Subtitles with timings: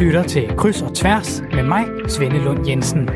[0.00, 3.08] lytter til Kryds og Tværs med mig, Svende Lund Jensen.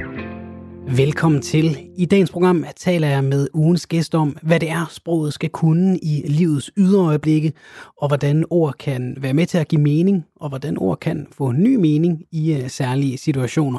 [0.96, 1.78] Velkommen til.
[1.96, 5.98] I dagens program taler jeg med ugens gæst om, hvad det er, sproget skal kunne
[5.98, 7.52] i livets yderøjeblikke,
[7.96, 11.52] og hvordan ord kan være med til at give mening, og hvordan ord kan få
[11.52, 13.78] ny mening i uh, særlige situationer.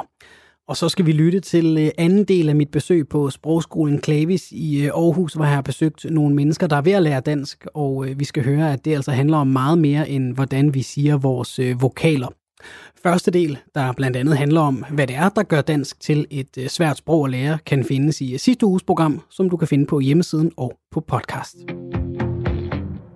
[0.68, 4.52] Og så skal vi lytte til øh, anden del af mit besøg på Sprogskolen Klavis
[4.52, 7.66] i øh, Aarhus, hvor jeg har besøgt nogle mennesker, der er ved at lære dansk,
[7.74, 11.18] og vi skal høre, at det altså handler om meget mere end, hvordan vi siger
[11.18, 12.28] vores vokaler.
[13.04, 16.58] Første del, der blandt andet handler om, hvad det er, der gør dansk til et
[16.58, 19.68] øh, svært sprog at lære, kan findes i øh, sidste uges program, som du kan
[19.68, 21.56] finde på hjemmesiden og på podcast.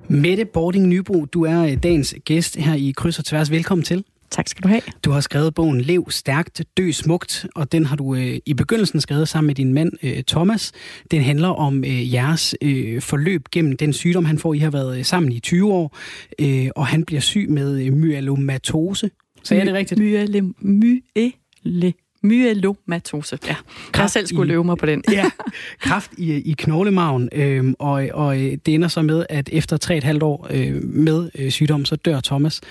[0.08, 3.52] Mette Bording Nybro, du er øh, dagens gæst her i Kryds og Tværs.
[3.52, 4.04] Velkommen til.
[4.32, 4.82] Tak skal du have.
[5.06, 9.02] Du har skrevet bogen Lev stærkt, dø smukt, og den har du øh, i begyndelsen
[9.02, 10.72] skrevet sammen med din mand øh, Thomas.
[11.12, 14.54] Den handler om øh, jeres øh, forløb gennem den sygdom, han får.
[14.54, 15.98] I har været sammen i 20 år,
[16.40, 19.10] øh, og han bliver syg med øh, myelomatose.
[19.44, 20.00] Så er det rigtigt?
[20.00, 23.40] Myele, myele, myelomatose.
[23.48, 23.56] Ja,
[23.94, 25.04] jeg har selv skulle løbe mig på den.
[25.12, 25.26] ja,
[25.80, 30.04] kraft i, i knoglemagen, øh, og, og det ender så med, at efter tre et
[30.04, 32.62] halvt år øh, med øh, sygdom, så dør Thomas,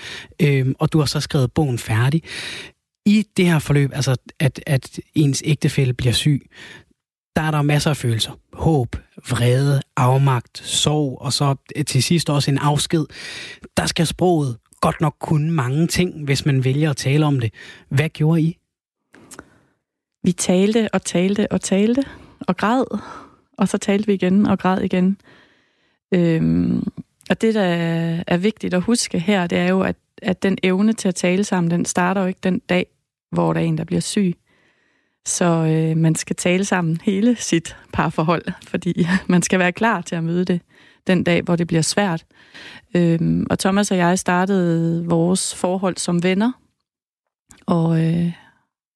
[0.41, 2.23] øh, og du har så skrevet bogen færdig.
[3.05, 6.49] I det her forløb, altså at, at ens ægtefælle bliver syg,
[7.35, 8.31] der er der masser af følelser.
[8.53, 8.95] Håb,
[9.29, 11.55] vrede, afmagt, sorg, og så
[11.87, 13.05] til sidst også en afsked.
[13.77, 17.53] Der skal sproget godt nok kunne mange ting, hvis man vælger at tale om det.
[17.89, 18.57] Hvad gjorde I?
[20.23, 22.03] Vi talte og talte og talte
[22.39, 22.99] og græd,
[23.57, 25.17] og så talte vi igen og græd igen.
[26.13, 26.83] Øhm,
[27.29, 27.63] og det, der
[28.27, 31.43] er vigtigt at huske her, det er jo, at, at den evne til at tale
[31.43, 32.85] sammen, den starter jo ikke den dag,
[33.31, 34.33] hvor der er en, der bliver syg.
[35.25, 40.15] Så øh, man skal tale sammen hele sit parforhold, fordi man skal være klar til
[40.15, 40.61] at møde det
[41.07, 42.25] den dag, hvor det bliver svært.
[42.95, 46.51] Øhm, og Thomas og jeg startede vores forhold som venner,
[47.65, 48.33] og, øh,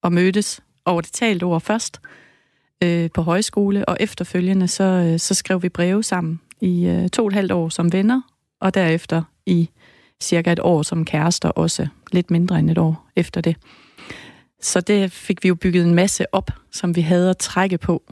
[0.03, 2.01] og mødtes over det talt ord først
[2.83, 7.21] øh, på højskole, og efterfølgende så, øh, så skrev vi breve sammen i øh, to
[7.21, 8.21] og et halvt år som venner,
[8.61, 9.69] og derefter i
[10.21, 13.55] cirka et år som kærester også, lidt mindre end et år efter det.
[14.61, 18.03] Så det fik vi jo bygget en masse op, som vi havde at trække på,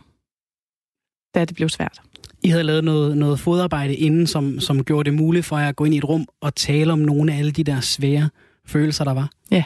[1.35, 2.01] da det blev svært.
[2.43, 5.75] I havde lavet noget, noget fodarbejde inden, som, som gjorde det muligt for jer at
[5.75, 8.29] gå ind i et rum og tale om nogle af alle de der svære
[8.65, 9.29] følelser, der var?
[9.51, 9.63] Ja,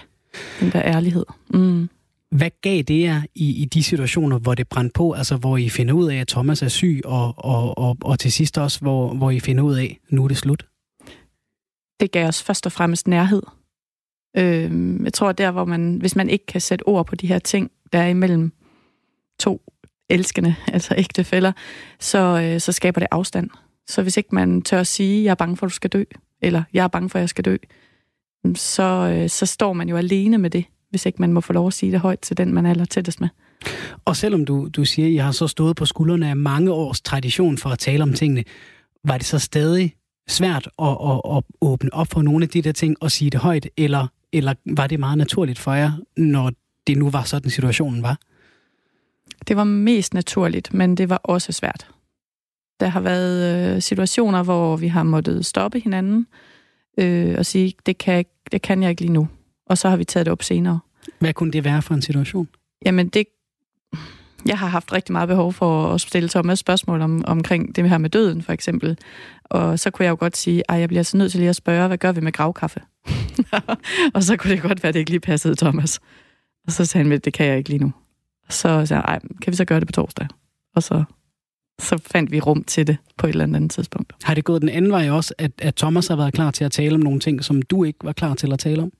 [0.59, 1.25] den der ærlighed.
[1.49, 1.89] Mm.
[2.31, 5.11] Hvad gav det jer i, i de situationer, hvor det brændte på?
[5.11, 8.31] Altså, hvor I finder ud af, at Thomas er syg, og, og, og, og til
[8.31, 10.65] sidst også, hvor, hvor I finder ud af, at nu er det slut?
[11.99, 13.41] Det gav os først og fremmest nærhed.
[14.37, 17.39] Øh, jeg tror, der hvor man, hvis man ikke kan sætte ord på de her
[17.39, 18.51] ting, der er imellem
[19.39, 19.61] to
[20.09, 21.51] elskende, altså ægtefælder,
[21.99, 23.49] så, øh, så skaber det afstand.
[23.87, 26.03] Så hvis ikke man tør at sige, jeg er bange for, at du skal dø,
[26.41, 27.57] eller jeg er bange for, at jeg skal dø,
[28.43, 31.53] mm, så, øh, så står man jo alene med det, hvis ikke man må få
[31.53, 33.29] lov at sige det højt til den, man er aller tættest med.
[34.05, 37.01] Og selvom du, du siger, at I har så stået på skuldrene af mange års
[37.01, 38.43] tradition for at tale om tingene,
[39.03, 39.93] var det så stadig
[40.27, 43.39] svært at, at, at åbne op for nogle af de der ting og sige det
[43.39, 46.51] højt, eller, eller var det meget naturligt for jer, når
[46.87, 48.19] det nu var sådan situationen var?
[49.47, 51.87] Det var mest naturligt, men det var også svært.
[52.79, 56.27] Der har været øh, situationer, hvor vi har måttet stoppe hinanden
[56.99, 59.27] øh, og sige, det kan, det kan jeg ikke lige nu.
[59.65, 60.79] Og så har vi taget det op senere.
[61.19, 62.47] Hvad kunne det være for en situation?
[62.85, 63.25] Jamen, det,
[64.45, 67.97] jeg har haft rigtig meget behov for at stille Thomas spørgsmål om, omkring det her
[67.97, 68.97] med døden, for eksempel.
[69.43, 71.55] Og så kunne jeg jo godt sige, at jeg bliver så nødt til lige at
[71.55, 72.81] spørge, hvad gør vi med gravkaffe?
[74.15, 75.99] og så kunne det godt være, at det ikke lige passede Thomas.
[76.67, 77.91] Og så sagde han, det kan jeg ikke lige nu.
[78.49, 80.27] Så sagde jeg, kan vi så gøre det på torsdag?
[80.75, 81.03] Og så,
[81.79, 84.13] så fandt vi rum til det på et eller andet tidspunkt.
[84.23, 86.71] Har det gået den anden vej også, at, at Thomas har været klar til at
[86.71, 88.91] tale om nogle ting, som du ikke var klar til at tale om?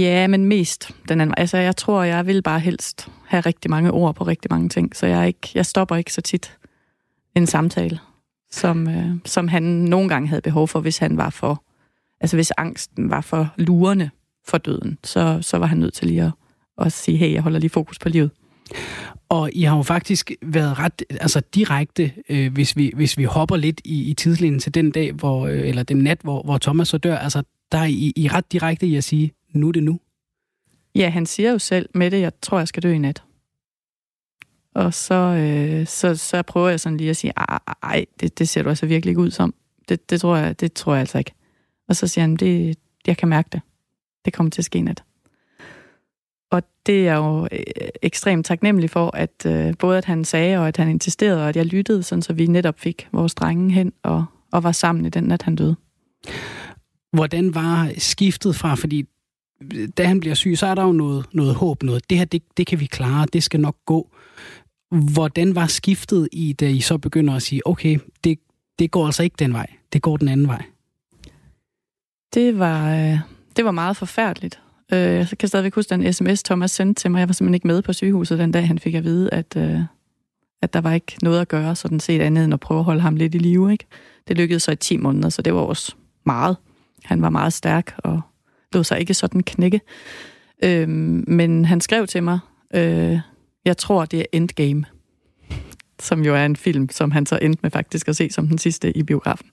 [0.00, 1.34] Ja, men mest den anden vej.
[1.38, 4.96] Altså, jeg tror, jeg vil bare helst have rigtig mange ord på rigtig mange ting,
[4.96, 6.58] så jeg, ikke, jeg stopper ikke så tit
[7.34, 7.98] en samtale,
[8.50, 11.62] som, øh, som han nogle gange havde behov for, hvis han var for,
[12.20, 14.10] altså hvis angsten var for lurende
[14.44, 16.32] for døden, så, så var han nødt til lige at
[16.76, 18.30] og sige, hey, jeg holder lige fokus på livet.
[19.28, 23.56] Og I har jo faktisk været ret altså direkte, øh, hvis, vi, hvis vi hopper
[23.56, 26.88] lidt i, i tidslinjen til den dag, hvor, øh, eller den nat, hvor, hvor Thomas
[26.88, 27.42] så dør, altså
[27.72, 30.00] der er I, I ret direkte i at sige, nu er det nu.
[30.94, 33.22] Ja, han siger jo selv med det, jeg tror, jeg skal dø i nat.
[34.74, 37.32] Og så, øh, så, så prøver jeg sådan lige at sige,
[37.82, 39.54] ej, det, det ser du altså virkelig ikke ud som.
[39.88, 41.32] Det, det, tror jeg, det tror jeg altså ikke.
[41.88, 43.60] Og så siger han, det, jeg kan mærke det.
[44.24, 45.02] Det kommer til at ske nat.
[46.50, 50.68] Og det er jo øh, ekstremt taknemmelig for, at øh, både at han sagde, og
[50.68, 53.92] at han insisterede, og at jeg lyttede, sådan så vi netop fik vores drenge hen
[54.02, 55.76] og, og var sammen i den nat, han døde.
[57.12, 59.06] Hvordan var skiftet fra, fordi
[59.96, 62.10] da han bliver syg, så er der jo noget, noget håb, noget.
[62.10, 64.10] Det her, det, det kan vi klare, det skal nok gå.
[65.12, 68.38] Hvordan var skiftet i, da I så begynder at sige, okay, det,
[68.78, 70.62] det går altså ikke den vej, det går den anden vej?
[72.34, 73.18] Det var, øh,
[73.56, 74.60] det var meget forfærdeligt.
[74.92, 77.18] Øh, jeg kan stadigvæk huske den sms, Thomas sendte til mig.
[77.18, 79.80] Jeg var simpelthen ikke med på sygehuset den dag, han fik at vide, at, øh,
[80.62, 83.00] at der var ikke noget at gøre, sådan set andet end at prøve at holde
[83.00, 83.72] ham lidt i live.
[83.72, 83.86] Ikke?
[84.28, 85.94] Det lykkedes så i 10 måneder, så det var også
[86.26, 86.56] meget.
[87.04, 88.20] Han var meget stærk og
[88.72, 89.80] lå sig ikke sådan knække.
[90.64, 92.38] Øh, men han skrev til mig,
[92.74, 93.18] øh,
[93.64, 94.84] jeg tror, det er Endgame,
[96.00, 98.58] som jo er en film, som han så endte med faktisk at se som den
[98.58, 99.46] sidste i biografen.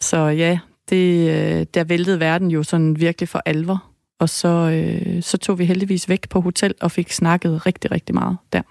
[0.00, 0.58] Så ja,
[0.90, 3.91] det, øh, der væltede verden jo sådan virkelig for alvor.
[4.22, 8.14] Og så, øh, så tog vi heldigvis væk på hotel og fik snakket rigtig, rigtig
[8.14, 8.62] meget der.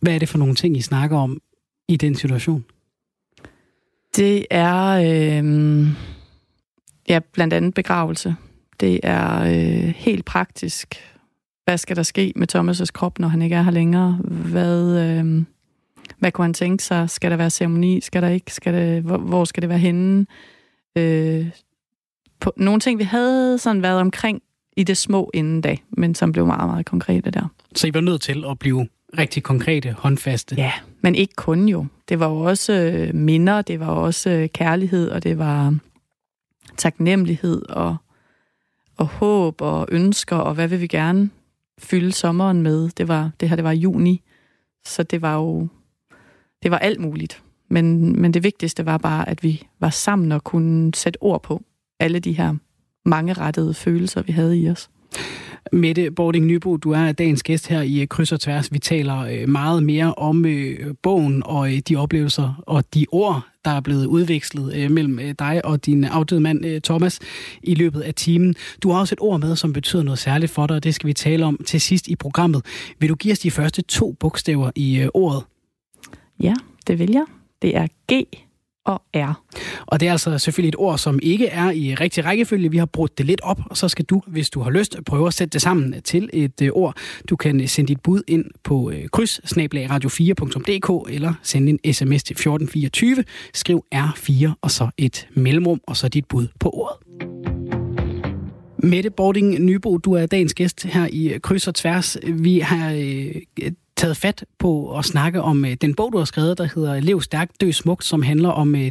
[0.00, 1.40] Hvad er det for nogle ting, I snakker om
[1.88, 2.64] i den situation?
[4.16, 5.86] Det er øh,
[7.08, 8.34] ja, blandt andet begravelse.
[8.80, 10.94] Det er øh, helt praktisk.
[11.64, 14.18] Hvad skal der ske med Thomas' krop, når han ikke er her længere?
[14.24, 15.44] Hvad, øh,
[16.18, 17.10] hvad kunne han tænke sig?
[17.10, 18.00] Skal der være ceremoni?
[18.00, 18.54] Skal der ikke?
[18.54, 20.26] Skal det, hvor, hvor skal det være henne?
[20.98, 21.46] Øh,
[22.42, 24.42] på nogle ting, vi havde sådan været omkring
[24.76, 27.48] i det små inden da, men som blev meget, meget konkrete der.
[27.74, 30.54] Så I var nødt til at blive rigtig konkrete, håndfaste?
[30.54, 31.86] Ja, men ikke kun jo.
[32.08, 35.74] Det var jo også øh, minder, det var også øh, kærlighed, og det var
[36.76, 37.96] taknemmelighed og,
[38.96, 41.30] og håb og ønsker, og hvad vil vi gerne
[41.78, 42.88] fylde sommeren med.
[42.88, 44.22] Det, var, det her det var juni,
[44.84, 45.68] så det var jo
[46.62, 47.42] det var alt muligt.
[47.68, 51.62] Men, men det vigtigste var bare, at vi var sammen og kunne sætte ord på
[52.02, 52.54] alle de her
[53.04, 54.90] mange rettede følelser, vi havde i os.
[55.72, 58.72] Mette Bording Nybo, du er dagens gæst her i Kryds og Tværs.
[58.72, 63.46] Vi taler øh, meget mere om øh, bogen og øh, de oplevelser og de ord,
[63.64, 67.20] der er blevet udvekslet mellem dig og din afdøde mand Thomas
[67.62, 68.54] i løbet af timen.
[68.82, 71.06] Du har også et ord med, som betyder noget særligt for dig, og det skal
[71.06, 72.64] vi tale om til sidst i programmet.
[72.98, 75.42] Vil du give os de første to bogstaver i ordet?
[76.40, 76.54] Ja,
[76.86, 77.24] det vil jeg.
[77.62, 78.26] Det er G
[78.84, 79.42] og er.
[79.86, 82.70] Og det er altså selvfølgelig et ord, som ikke er i rigtig rækkefølge.
[82.70, 85.26] Vi har brugt det lidt op, og så skal du, hvis du har lyst, prøve
[85.26, 86.96] at sætte det sammen til et øh, ord.
[87.28, 92.24] Du kan øh, sende dit bud ind på øh, kryds radio4.dk eller sende en sms
[92.24, 93.24] til 1424.
[93.54, 96.96] Skriv R4 og så et mellemrum, og så dit bud på ordet.
[98.84, 102.16] Mette Bording Nybo, du er dagens gæst her i Kryds og Tværs.
[102.24, 103.34] Vi har øh,
[104.02, 107.20] taget fat på at snakke om øh, den bog, du har skrevet, der hedder Lev
[107.20, 108.90] stærkt, dø smukt, som handler om øh,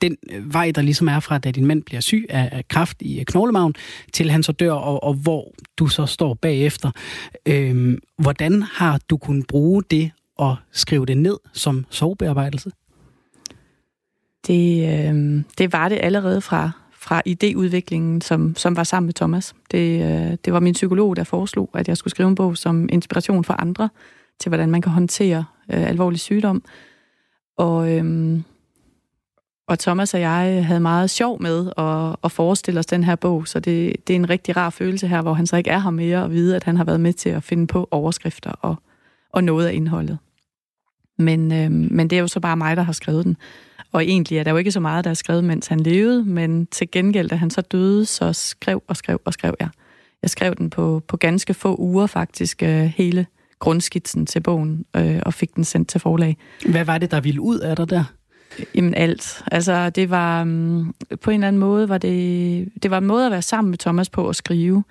[0.00, 2.96] den øh, vej, der ligesom er fra, da din mand bliver syg af, af kraft
[3.02, 3.74] i øh, knoglemagen,
[4.12, 6.90] til han så dør, og, og hvor du så står bagefter.
[7.46, 12.70] Øhm, hvordan har du kunnet bruge det og skrive det ned som sovebearbejdelse?
[14.46, 19.54] Det, øh, det var det allerede fra, fra idéudviklingen, som, som var sammen med Thomas.
[19.70, 22.88] Det, øh, det var min psykolog, der foreslog, at jeg skulle skrive en bog som
[22.92, 23.88] inspiration for andre
[24.40, 26.62] til, hvordan man kan håndtere øh, alvorlig sygdom.
[27.58, 28.44] Og, øhm,
[29.68, 33.48] og Thomas og jeg havde meget sjov med at, at forestille os den her bog,
[33.48, 35.90] så det, det er en rigtig rar følelse her, hvor han så ikke er her
[35.90, 38.76] mere, og vide, at han har været med til at finde på overskrifter og,
[39.32, 40.18] og noget af indholdet.
[41.18, 43.36] Men, øhm, men det er jo så bare mig, der har skrevet den.
[43.92, 46.66] Og egentlig er der jo ikke så meget, der er skrevet, mens han levede, men
[46.66, 49.68] til gengæld, da han så døde, så skrev og skrev og skrev jeg.
[50.22, 53.26] Jeg skrev den på, på ganske få uger faktisk, øh, hele
[53.58, 56.36] grundskitsen til bogen øh, og fik den sendt til forlag.
[56.70, 58.04] Hvad var det, der ville ud af dig der?
[58.74, 59.42] Jamen alt.
[59.52, 63.26] Altså, det var um, på en eller anden måde, var det, det var en måde
[63.26, 64.84] at være sammen med Thomas på at skrive.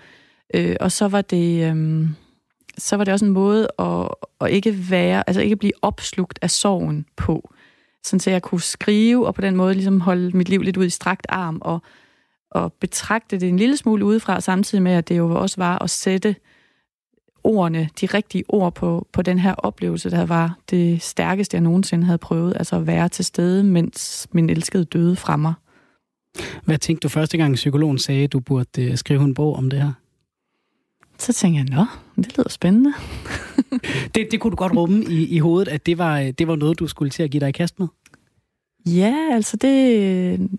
[0.54, 2.16] Øh, og så var det, um,
[2.78, 4.08] så var det også en måde at,
[4.42, 7.54] at ikke være, altså ikke blive opslugt af sorgen på.
[8.04, 10.86] Sådan så jeg kunne skrive, og på den måde ligesom holde mit liv lidt ud
[10.86, 11.82] i strakt arm, og,
[12.52, 15.90] og betragte det en lille smule udefra, samtidig med, at det jo også var at
[15.90, 16.36] sætte
[17.48, 22.06] ordene, de rigtige ord på, på den her oplevelse, der var det stærkeste, jeg nogensinde
[22.06, 25.54] havde prøvet, altså at være til stede, mens min elskede døde fra mig.
[26.66, 29.70] Hvad tænkte du første gang, psykologen sagde, at du burde øh, skrive en bog om
[29.70, 29.92] det her?
[31.18, 31.86] Så tænkte jeg, nå,
[32.16, 32.94] det lyder spændende.
[34.16, 36.80] det, det kunne du godt rumme i, i hovedet, at det var, det var noget,
[36.80, 37.88] du skulle til at give dig i kast med?
[38.86, 40.50] Ja, altså det,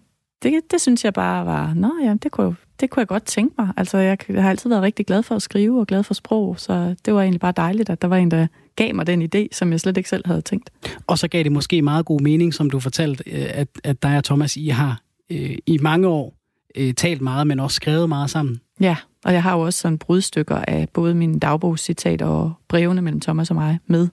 [0.43, 3.55] det, det synes jeg bare var, nå ja, det kunne, det kunne jeg godt tænke
[3.59, 3.69] mig.
[3.77, 6.61] Altså, jeg, jeg har altid været rigtig glad for at skrive og glad for sprog,
[6.61, 9.47] så det var egentlig bare dejligt, at der var en, der gav mig den idé,
[9.53, 10.71] som jeg slet ikke selv havde tænkt.
[11.07, 14.17] Og så gav det måske meget god mening, som du fortalte, øh, at, at dig
[14.17, 16.35] og Thomas, I har øh, i mange år
[16.77, 18.61] øh, talt meget, men også skrevet meget sammen.
[18.81, 23.21] Ja, og jeg har jo også sådan brudstykker af både mine dagbogscitater og brevene mellem
[23.21, 24.09] Thomas og mig med.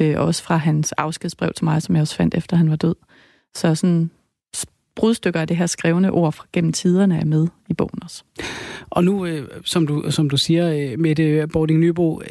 [0.00, 2.94] Øh, også fra hans afskedsbrev til mig, som jeg også fandt efter han var død.
[3.54, 4.10] Så sådan
[5.00, 8.22] brudstykker af det her skrevne ord fra gennem tiderne er med i bogen også.
[8.90, 12.28] Og nu, øh, som, du, som du siger, øh, Mette Bording Nybo, øh,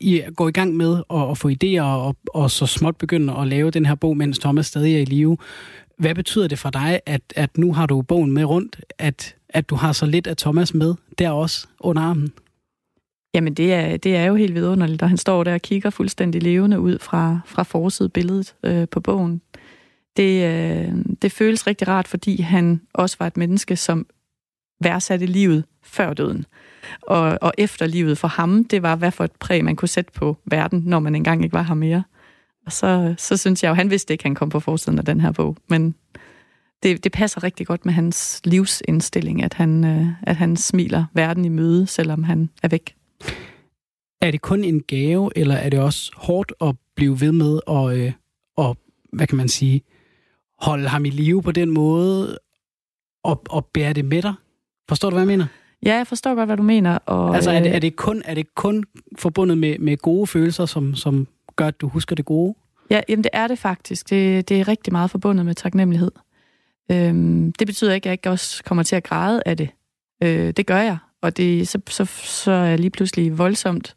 [0.00, 3.48] I går i gang med at, at få idéer og, og så småt begynde at
[3.48, 5.36] lave den her bog, mens Thomas stadig er i live.
[5.98, 9.70] Hvad betyder det for dig, at, at nu har du bogen med rundt, at, at
[9.70, 12.32] du har så lidt af Thomas med der også under armen?
[13.34, 16.42] Jamen, det er, det er jo helt vidunderligt, og han står der og kigger fuldstændig
[16.42, 19.40] levende ud fra, fra forsidebilledet øh, på bogen.
[20.16, 24.06] Det, øh, det føles rigtig rart, fordi han også var et menneske, som
[24.80, 26.46] værdsatte livet før døden.
[27.02, 30.12] Og, og efter livet for ham, det var, hvad for et præg man kunne sætte
[30.12, 32.02] på verden, når man engang ikke var her mere.
[32.66, 35.04] Og så, så synes jeg jo, han vidste ikke, at han kom på forsiden af
[35.04, 35.94] den her bog, men
[36.82, 41.44] det, det passer rigtig godt med hans livsindstilling, at han, øh, at han smiler verden
[41.44, 42.94] i møde, selvom han er væk.
[44.20, 47.98] Er det kun en gave, eller er det også hårdt at blive ved med at,
[47.98, 48.12] øh,
[48.56, 48.76] og,
[49.12, 49.82] hvad kan man sige,
[50.58, 52.38] holde ham i live på den måde,
[53.24, 54.34] og, og bære det med dig?
[54.88, 55.46] Forstår du, hvad jeg mener?
[55.82, 56.98] Ja, jeg forstår godt, hvad du mener.
[57.06, 58.84] Og, altså, er det, er det, kun, er det kun
[59.18, 62.54] forbundet med, med gode følelser, som, som gør, at du husker det gode?
[62.90, 64.10] Ja, jamen det er det faktisk.
[64.10, 66.10] Det, det er rigtig meget forbundet med taknemmelighed.
[66.90, 69.68] Øhm, det betyder ikke, at jeg ikke også kommer til at græde af det.
[70.22, 70.98] Øh, det gør jeg.
[71.22, 73.94] Og det, så, så, så er jeg lige pludselig voldsomt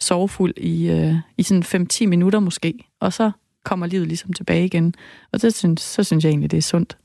[0.00, 2.74] sorgfuld i, øh, i sådan 5-10 minutter måske.
[3.00, 3.30] Og så
[3.66, 4.94] kommer livet ligesom tilbage igen.
[5.32, 6.96] Og så synes, så synes jeg egentlig, det er sundt.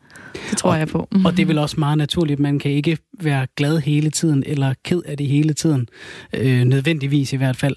[0.49, 1.07] Det tror og, jeg på.
[1.11, 1.25] Mm-hmm.
[1.25, 2.39] Og det er vel også meget naturligt.
[2.39, 5.87] Man kan ikke være glad hele tiden, eller ked af det hele tiden.
[6.33, 7.75] Øh, nødvendigvis i hvert fald.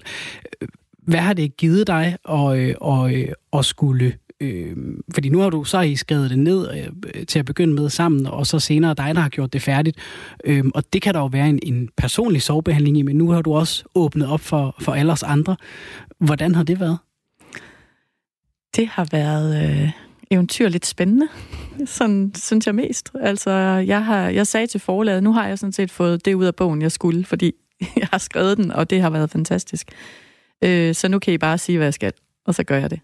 [1.03, 4.75] Hvad har det givet dig at, øh, at, at, at skulle Øh,
[5.13, 8.27] fordi nu har du så I skrevet det ned øh, til at begynde med sammen,
[8.27, 9.97] og så senere dig, der har gjort det færdigt.
[10.45, 13.41] Øh, og det kan der jo være en, en personlig sovebehandling i, men nu har
[13.41, 15.55] du også åbnet op for, for alle os andre.
[16.19, 16.97] Hvordan har det været?
[18.75, 19.91] Det har været øh,
[20.31, 21.27] eventyrligt spændende.
[21.85, 23.11] Sådan synes jeg mest.
[23.21, 23.51] Altså,
[23.87, 26.55] jeg, har, jeg sagde til forlaget, nu har jeg sådan set fået det ud af
[26.55, 27.51] bogen, jeg skulle, fordi
[28.01, 29.91] jeg har skrevet den, og det har været fantastisk.
[30.63, 32.13] Øh, så nu kan I bare sige, hvad jeg skal,
[32.45, 32.99] og så gør jeg det.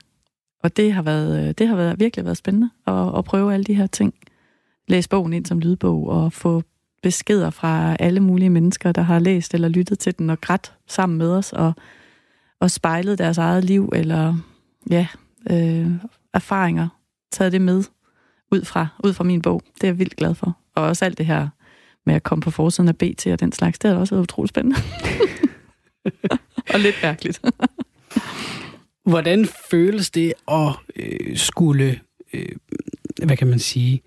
[0.64, 3.64] Og det har, været, øh, det har været, virkelig været spændende at, at prøve alle
[3.64, 4.14] de her ting.
[4.88, 6.64] Læse bogen ind som lydbog og få
[7.04, 11.18] beskeder fra alle mulige mennesker, der har læst eller lyttet til den og grædt sammen
[11.18, 11.74] med os og,
[12.60, 14.36] og spejlet deres eget liv eller
[14.90, 15.08] ja,
[15.50, 15.92] øh,
[16.34, 16.88] erfaringer,
[17.32, 17.84] taget det med
[18.52, 19.62] ud fra, ud fra min bog.
[19.76, 20.58] Det er jeg vildt glad for.
[20.76, 21.48] Og også alt det her
[22.06, 24.50] med at komme på forsiden af BT og den slags, det har også været utroligt
[24.50, 24.78] spændende.
[26.74, 27.42] og lidt mærkeligt.
[29.12, 32.00] Hvordan føles det at øh, skulle,
[32.34, 32.56] øh,
[33.26, 34.02] hvad kan man sige,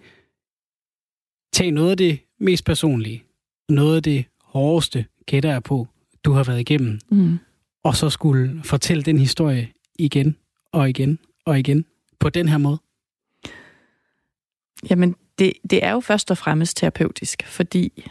[1.52, 3.24] tage noget af det mest personlige,
[3.68, 5.88] noget af det hårdeste, gætter jeg på,
[6.24, 7.38] du har været igennem, mm.
[7.84, 10.36] og så skulle fortælle den historie igen
[10.74, 11.84] og igen og igen
[12.18, 12.78] på den her måde?
[14.90, 18.04] Jamen, det, det er jo først og fremmest terapeutisk, fordi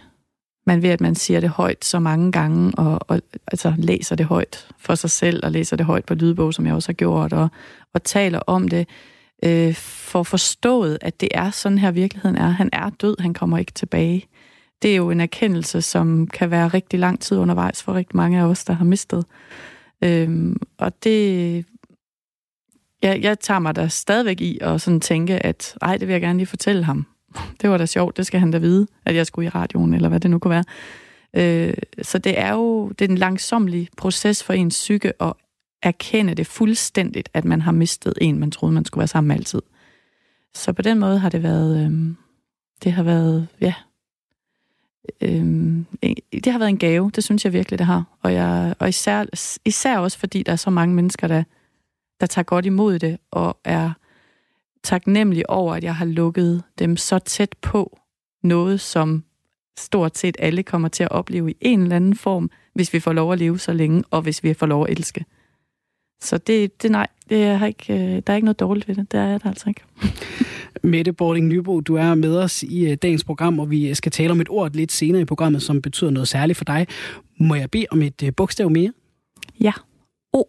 [0.65, 4.25] man ved, at man siger det højt så mange gange, og, og altså, læser det
[4.25, 7.33] højt for sig selv, og læser det højt på lydbog, som jeg også har gjort,
[7.33, 7.49] og,
[7.93, 8.87] og taler om det,
[9.45, 12.49] øh, for forstået, at det er sådan her virkeligheden er.
[12.49, 14.27] Han er død, han kommer ikke tilbage.
[14.81, 18.39] Det er jo en erkendelse, som kan være rigtig lang tid undervejs for rigtig mange
[18.39, 19.25] af os, der har mistet.
[20.03, 21.65] Øhm, og det...
[23.03, 26.21] Jeg, jeg tager mig da stadigvæk i at sådan tænke, at ej, det vil jeg
[26.21, 27.05] gerne lige fortælle ham
[27.61, 30.09] det var da sjovt, det skal han da vide, at jeg skulle i radioen, eller
[30.09, 30.63] hvad det nu kunne være.
[31.35, 35.33] Øh, så det er jo det er en langsomlig proces for ens psyke at
[35.83, 39.35] erkende det fuldstændigt, at man har mistet en, man troede, man skulle være sammen med
[39.35, 39.61] altid.
[40.53, 42.15] Så på den måde har det været, øh,
[42.83, 43.73] det har været, ja,
[45.21, 45.45] øh,
[46.31, 48.03] det har været en gave, det synes jeg virkelig, det har.
[48.21, 49.25] Og, jeg, og især,
[49.65, 51.43] især også, fordi der er så mange mennesker, der,
[52.23, 53.91] der tager godt imod det, og er
[54.83, 57.99] taknemmelig over, at jeg har lukket dem så tæt på
[58.43, 59.23] noget, som
[59.79, 63.13] stort set alle kommer til at opleve i en eller anden form, hvis vi får
[63.13, 65.25] lov at leve så længe, og hvis vi får lov at elske.
[66.21, 69.11] Så det, det nej, det er ikke, øh, der er ikke noget dårligt ved det.
[69.11, 69.81] Det er det altså ikke.
[70.93, 74.31] Mette Bording Nybo, du er med os i øh, dagens program, og vi skal tale
[74.31, 76.87] om et ord lidt senere i programmet, som betyder noget særligt for dig.
[77.39, 78.91] Må jeg bede om et øh, bogstav mere?
[79.59, 79.73] Ja.
[80.33, 80.43] O.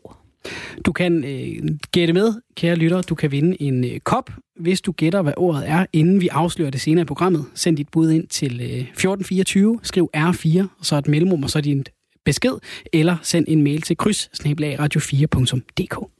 [0.86, 3.02] Du kan øh, gætte med, kære lytter.
[3.02, 6.70] Du kan vinde en øh, kop, hvis du gætter, hvad ordet er, inden vi afslører
[6.70, 7.44] det senere i programmet.
[7.54, 11.60] Send dit bud ind til øh, 1424, skriv R4, og så et mellemrum, og så
[11.60, 11.84] din
[12.24, 12.52] besked,
[12.92, 16.10] eller send en mail til kryds radio4.dk.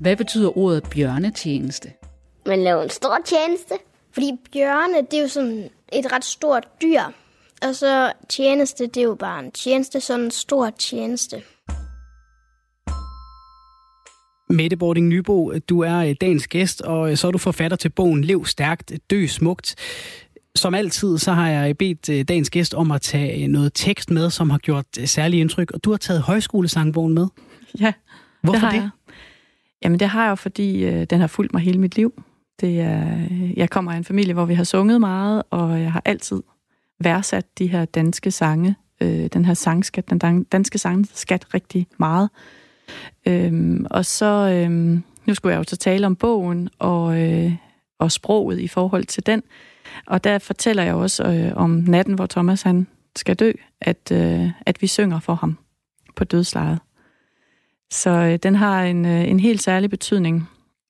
[0.00, 1.92] Hvad betyder ordet bjørnetjeneste?
[2.46, 3.74] Man laver en stor tjeneste,
[4.12, 7.00] fordi bjørne, det er jo sådan et ret stort dyr.
[7.62, 11.42] Og så tjeneste, det er jo bare en tjeneste, sådan en stor tjeneste.
[14.50, 17.88] Mette Bording Nybo, du er øh, dagens gæst, og øh, så er du forfatter til
[17.88, 19.74] bogen Lev stærkt, dø smukt.
[20.54, 24.30] Som altid, så har jeg bedt øh, dagens gæst om at tage noget tekst med,
[24.30, 27.26] som har gjort særlig indtryk, og du har taget højskolesangbogen med.
[27.80, 27.92] Ja,
[28.42, 28.76] Hvorfor det har det?
[28.76, 28.90] jeg.
[29.84, 32.22] Jamen det har jeg jo, fordi øh, den har fulgt mig hele mit liv.
[32.60, 36.02] Det er, jeg kommer af en familie, hvor vi har sunget meget, og jeg har
[36.04, 36.42] altid
[37.00, 42.30] værdsat de her danske sange, øh, den her sangskat, den danske sangskat rigtig meget.
[43.26, 47.52] Øhm, og så, øhm, nu skulle jeg jo så tale om bogen og, øh,
[47.98, 49.42] og sproget i forhold til den.
[50.06, 54.50] Og der fortæller jeg også øh, om natten, hvor Thomas han skal dø, at, øh,
[54.66, 55.58] at vi synger for ham
[56.16, 56.78] på dødslejet.
[57.90, 60.48] Så øh, den har en, øh, en helt særlig betydning.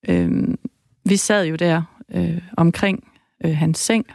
[0.09, 0.31] Øh,
[1.05, 1.83] vi sad jo der
[2.15, 3.09] øh, omkring
[3.45, 4.07] øh, hans seng,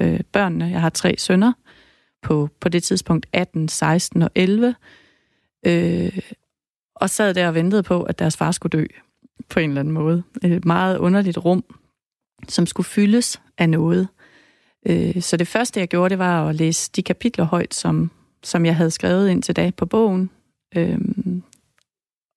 [0.00, 0.64] øh, børnene.
[0.64, 1.52] Jeg har tre sønner
[2.22, 4.74] på, på det tidspunkt 18, 16 og 11.
[5.66, 6.18] Øh,
[6.96, 8.86] og sad der og ventede på, at deres far skulle dø
[9.50, 10.22] på en eller anden måde.
[10.42, 11.64] Et meget underligt rum,
[12.48, 14.08] som skulle fyldes af noget.
[14.86, 18.10] Øh, så det første, jeg gjorde, det var at læse de kapitler højt, som,
[18.42, 20.30] som jeg havde skrevet ind til dag på bogen.
[20.76, 20.98] Øh,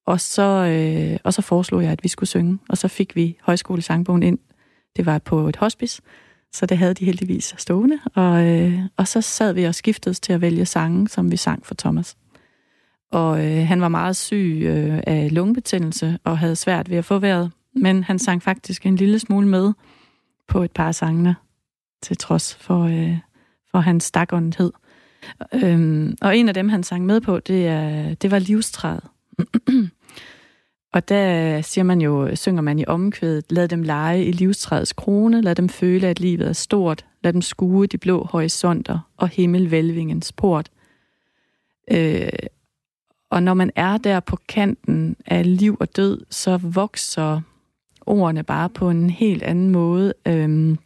[0.07, 3.37] og, så, øh, og så foreslog jeg, at vi skulle synge, og så fik vi
[3.41, 4.39] højskolesangbogen ind.
[4.95, 6.01] Det var på et hospice,
[6.53, 7.99] så det havde de heldigvis stående.
[8.15, 11.65] Og, øh, og så sad vi og skiftedes til at vælge sange, som vi sang
[11.65, 12.17] for Thomas.
[13.11, 17.19] Og øh, han var meget syg øh, af lungebetændelse og havde svært ved at få
[17.19, 17.51] vejret.
[17.75, 19.73] Men han sang faktisk en lille smule med
[20.47, 21.35] på et par sangene,
[22.01, 23.17] til trods for, øh,
[23.71, 24.71] for hans stakåndhed.
[25.53, 29.03] Øhm, og en af dem, han sang med på, det, er, det var livstræet
[30.97, 35.41] og der siger man jo, synger man i omkvædet, lad dem lege i livstræets krone,
[35.41, 40.31] lad dem føle, at livet er stort, lad dem skue de blå horisonter og himmelvælvingens
[40.31, 40.69] port.
[41.91, 42.29] Øh,
[43.29, 47.41] og når man er der på kanten af liv og død, så vokser
[48.05, 50.13] ordene bare på en helt anden måde.
[50.27, 50.77] Øhm,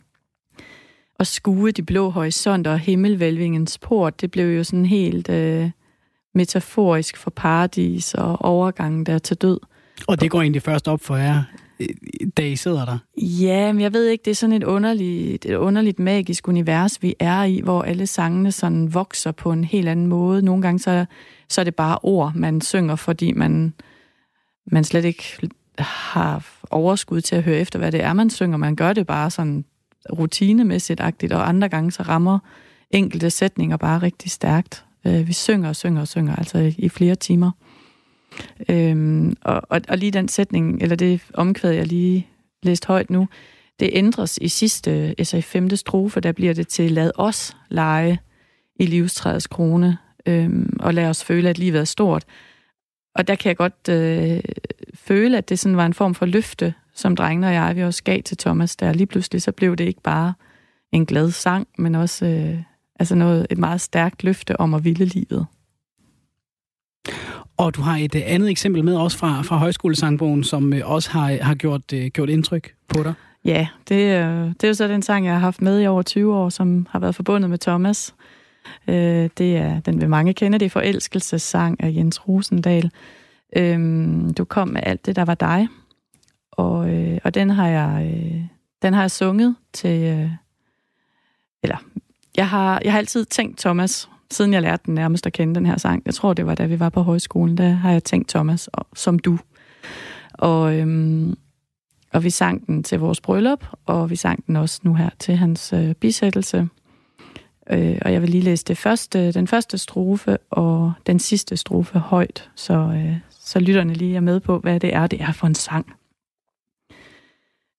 [1.19, 5.71] og skue de blå horisonter og himmelvælvingens port, det blev jo sådan helt øh,
[6.33, 9.59] metaforisk for paradis og overgangen der til død.
[10.07, 11.43] Og det går egentlig først op for jer,
[12.37, 12.97] da I sidder der?
[13.17, 17.15] Ja, men jeg ved ikke, det er sådan et underligt, et underligt magisk univers, vi
[17.19, 20.41] er i, hvor alle sangene sådan vokser på en helt anden måde.
[20.41, 21.05] Nogle gange så,
[21.49, 23.73] så er det bare ord, man synger, fordi man,
[24.71, 25.23] man slet ikke
[25.79, 28.57] har overskud til at høre efter, hvad det er, man synger.
[28.57, 29.65] Man gør det bare sådan
[30.09, 32.39] rutinemæssigt-agtigt, og andre gange så rammer
[32.91, 34.85] enkelte sætninger bare rigtig stærkt.
[35.07, 37.51] Øh, vi synger og synger og synger, altså i flere timer.
[38.69, 42.27] Øhm, og, og, og lige den sætning, eller det omkvæd, jeg lige
[42.63, 43.27] læste højt nu,
[43.79, 48.19] det ændres i sidste, altså i femte strofe, der bliver det til, lad os lege
[48.75, 52.25] i livstræets krone, øhm, og lad os føle, at livet er stort.
[53.15, 54.39] Og der kan jeg godt øh,
[54.93, 58.03] føle, at det sådan var en form for løfte, som drengene og jeg vi også
[58.03, 60.33] gav til Thomas, der lige pludselig så blev det ikke bare
[60.91, 62.61] en glad sang, men også øh,
[62.99, 65.47] altså noget, et meget stærkt løfte om at ville livet.
[67.61, 71.11] Og du har et øh, andet eksempel med også fra, fra højskolesangbogen, som øh, også
[71.11, 73.13] har, har gjort, øh, gjort indtryk på dig.
[73.45, 73.97] Ja, det,
[74.61, 76.87] det er jo så den sang, jeg har haft med i over 20 år, som
[76.89, 78.15] har været forbundet med Thomas.
[78.87, 82.91] Det er, den vil mange kende, det er forelskelsessang af Jens Rosendal.
[83.57, 85.67] Øhm, du kom med alt det, der var dig.
[86.51, 86.77] Og,
[87.23, 88.13] og den har jeg
[88.81, 90.29] den har jeg sunget til...
[91.63, 91.77] Eller,
[92.37, 95.65] jeg har, jeg har altid tænkt, Thomas, siden jeg lærte den nærmest at kende den
[95.65, 96.01] her sang.
[96.05, 98.87] Jeg tror, det var da vi var på højskolen, der har jeg tænkt Thomas og,
[98.95, 99.39] som du.
[100.33, 101.37] Og, øhm,
[102.13, 105.35] og vi sang den til vores bryllup, og vi sang den også nu her til
[105.35, 106.69] hans øh, bisættelse.
[107.69, 111.99] Øh, og jeg vil lige læse det første, den første strofe og den sidste strofe
[111.99, 115.47] højt, så, øh, så lytterne lige er med på, hvad det er, det er for
[115.47, 115.93] en sang.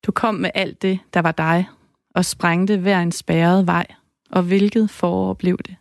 [0.07, 1.69] Du kom med alt det, der var dig,
[2.15, 3.87] og sprængte hver en spærret vej,
[4.31, 5.77] og hvilket forår blev det?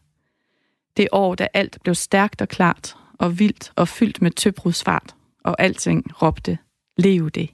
[0.97, 5.55] Det år, da alt blev stærkt og klart, og vildt og fyldt med tøbrudsfart, og
[5.61, 6.57] alting råbte,
[6.97, 7.49] lev det.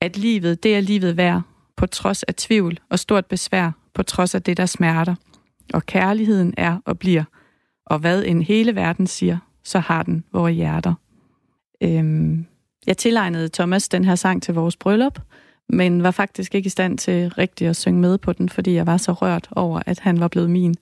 [0.00, 1.42] At livet, det er livet værd,
[1.76, 5.14] på trods af tvivl og stort besvær, på trods af det, der smerter.
[5.74, 7.24] Og kærligheden er og bliver,
[7.86, 10.94] og hvad en hele verden siger, så har den vores hjerter.
[11.82, 12.46] Øhm,
[12.86, 15.18] jeg tilegnede Thomas den her sang til vores bryllup,
[15.68, 18.86] men var faktisk ikke i stand til rigtig at synge med på den, fordi jeg
[18.86, 20.74] var så rørt over, at han var blevet min.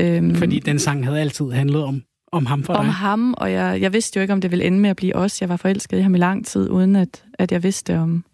[0.00, 2.02] Øhm, Fordi den sang havde altid handlet om,
[2.32, 2.88] om ham for om dig?
[2.88, 5.16] Om ham, og jeg, jeg vidste jo ikke, om det ville ende med at blive
[5.16, 5.40] os.
[5.40, 8.24] Jeg var forelsket i ham i lang tid, uden at, at jeg vidste, om,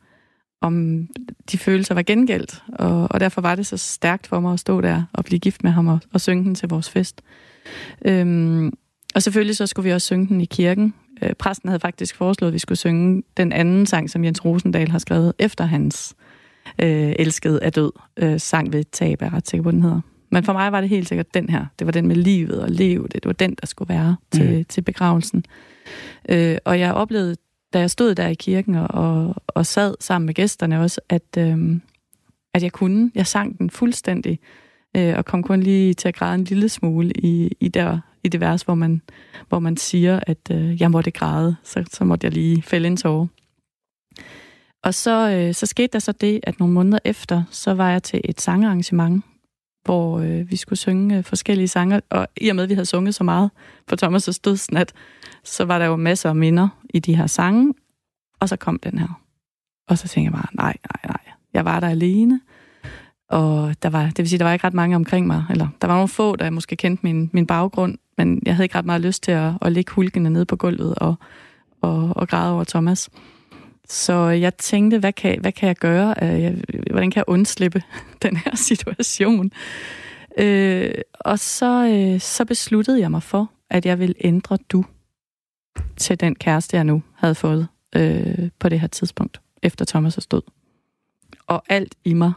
[0.62, 1.06] om
[1.52, 2.62] de følelser var gengældt.
[2.72, 5.64] Og, og derfor var det så stærkt for mig at stå der og blive gift
[5.64, 7.22] med ham og, og synge den til vores fest.
[8.04, 8.72] Øhm,
[9.14, 10.94] og selvfølgelig så skulle vi også synge den i kirken.
[11.22, 14.90] Øh, præsten havde faktisk foreslået, at vi skulle synge den anden sang, som Jens Rosendal
[14.90, 16.14] har skrevet efter hans
[16.82, 20.00] øh, elskede er død, øh, sang ved tab, er ret sikker på, den hedder.
[20.30, 21.66] Men for mig var det helt sikkert den her.
[21.78, 23.12] Det var den med livet og livet.
[23.12, 24.64] Det var den, der skulle være til, mm.
[24.64, 25.44] til begravelsen.
[26.28, 27.36] Øh, og jeg oplevede,
[27.72, 31.36] da jeg stod der i kirken og, og, og sad sammen med gæsterne også, at,
[31.38, 31.80] øh,
[32.54, 33.10] at jeg kunne.
[33.14, 34.38] Jeg sang den fuldstændig,
[34.96, 38.28] øh, og kom kun lige til at græde en lille smule i, i, der, i
[38.28, 39.02] det vers, hvor man,
[39.48, 41.56] hvor man siger, at øh, jeg måtte græde.
[41.64, 43.26] Så, så måtte jeg lige fælde en tårer.
[44.82, 48.02] Og så, øh, så skete der så det, at nogle måneder efter, så var jeg
[48.02, 49.24] til et sangarrangement,
[49.88, 52.00] hvor øh, vi skulle synge øh, forskellige sange.
[52.10, 53.50] Og i og med, at vi havde sunget så meget
[53.86, 54.92] på Thomas' dødsnat,
[55.44, 57.74] så var der jo masser af minder i de her sange.
[58.40, 59.20] Og så kom den her.
[59.88, 61.34] Og så tænkte jeg bare, nej, nej, nej.
[61.54, 62.40] Jeg var der alene.
[63.30, 65.44] Og der var, det vil sige, der var ikke ret mange omkring mig.
[65.50, 68.78] Eller der var nogle få, der måske kendte min, min baggrund, men jeg havde ikke
[68.78, 71.14] ret meget lyst til at, at ligge hulkende nede på gulvet og,
[71.80, 73.10] og, og græde over Thomas.
[73.88, 76.14] Så jeg tænkte, hvad kan, hvad kan jeg gøre?
[76.22, 77.82] Øh, hvordan kan jeg undslippe
[78.22, 79.52] den her situation?
[80.38, 84.84] Øh, og så, øh, så besluttede jeg mig for, at jeg ville ændre du
[85.96, 90.42] til den kæreste, jeg nu havde fået øh, på det her tidspunkt, efter Thomas' død.
[91.46, 92.32] Og alt i mig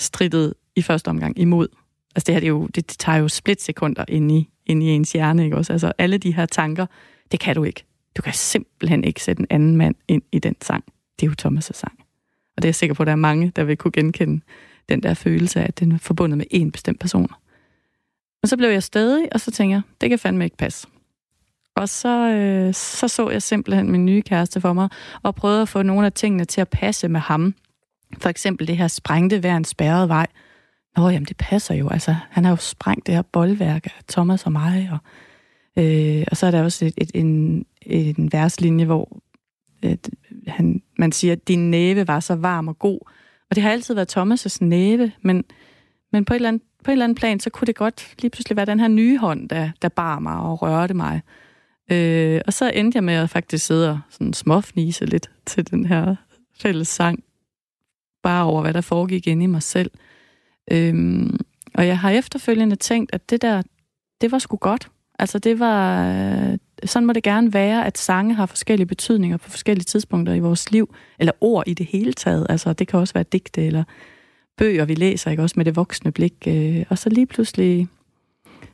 [0.00, 1.68] strittede i første omgang imod.
[2.14, 4.86] Altså det her, det, er jo, det, det tager jo splitsekunder ind i, ind i
[4.86, 5.72] ens hjerne, ikke også?
[5.72, 6.86] Altså alle de her tanker,
[7.32, 7.84] det kan du ikke.
[8.16, 10.84] Du kan simpelthen ikke sætte en anden mand ind i den sang.
[11.20, 11.98] Det er jo Thomas' sang.
[12.56, 14.40] Og det er jeg sikker på, at der er mange, der vil kunne genkende
[14.88, 17.28] den der følelse af, at den er forbundet med en bestemt person.
[18.42, 20.88] Og så blev jeg stadig, og så tænker jeg, det kan fandme ikke passe.
[21.76, 24.88] Og så, øh, så så jeg simpelthen min nye kæreste for mig,
[25.22, 27.54] og prøvede at få nogle af tingene til at passe med ham.
[28.18, 30.26] For eksempel det her sprængte hver en spærret vej.
[30.96, 31.88] Nå, jamen det passer jo.
[31.88, 34.98] Altså, han har jo sprængt det her boldværk af Thomas og mig, og
[35.78, 39.20] Øh, og så er der også et, et, en, en verslinje, hvor
[39.82, 40.10] et,
[40.46, 42.98] han, man siger, at din næve var så varm og god.
[43.50, 45.44] Og det har altid været Thomas' næve, men,
[46.12, 48.30] men på, et eller andet, på et eller andet plan, så kunne det godt lige
[48.30, 51.20] pludselig være den her nye hånd, der, der bar mig og rørte mig.
[51.90, 55.86] Øh, og så endte jeg med at faktisk sidde og sådan småfnise lidt til den
[55.86, 56.14] her
[56.60, 57.24] fælles sang,
[58.22, 59.90] bare over, hvad der foregik inde i mig selv.
[60.70, 61.24] Øh,
[61.74, 63.62] og jeg har efterfølgende tænkt, at det der,
[64.20, 64.90] det var sgu godt.
[65.22, 69.50] Altså det var, øh, sådan må det gerne være, at sange har forskellige betydninger på
[69.50, 72.46] forskellige tidspunkter i vores liv, eller ord i det hele taget.
[72.48, 73.84] Altså det kan også være digte eller
[74.58, 76.34] bøger, vi læser, ikke også med det voksne blik.
[76.46, 77.88] Øh, og så lige pludselig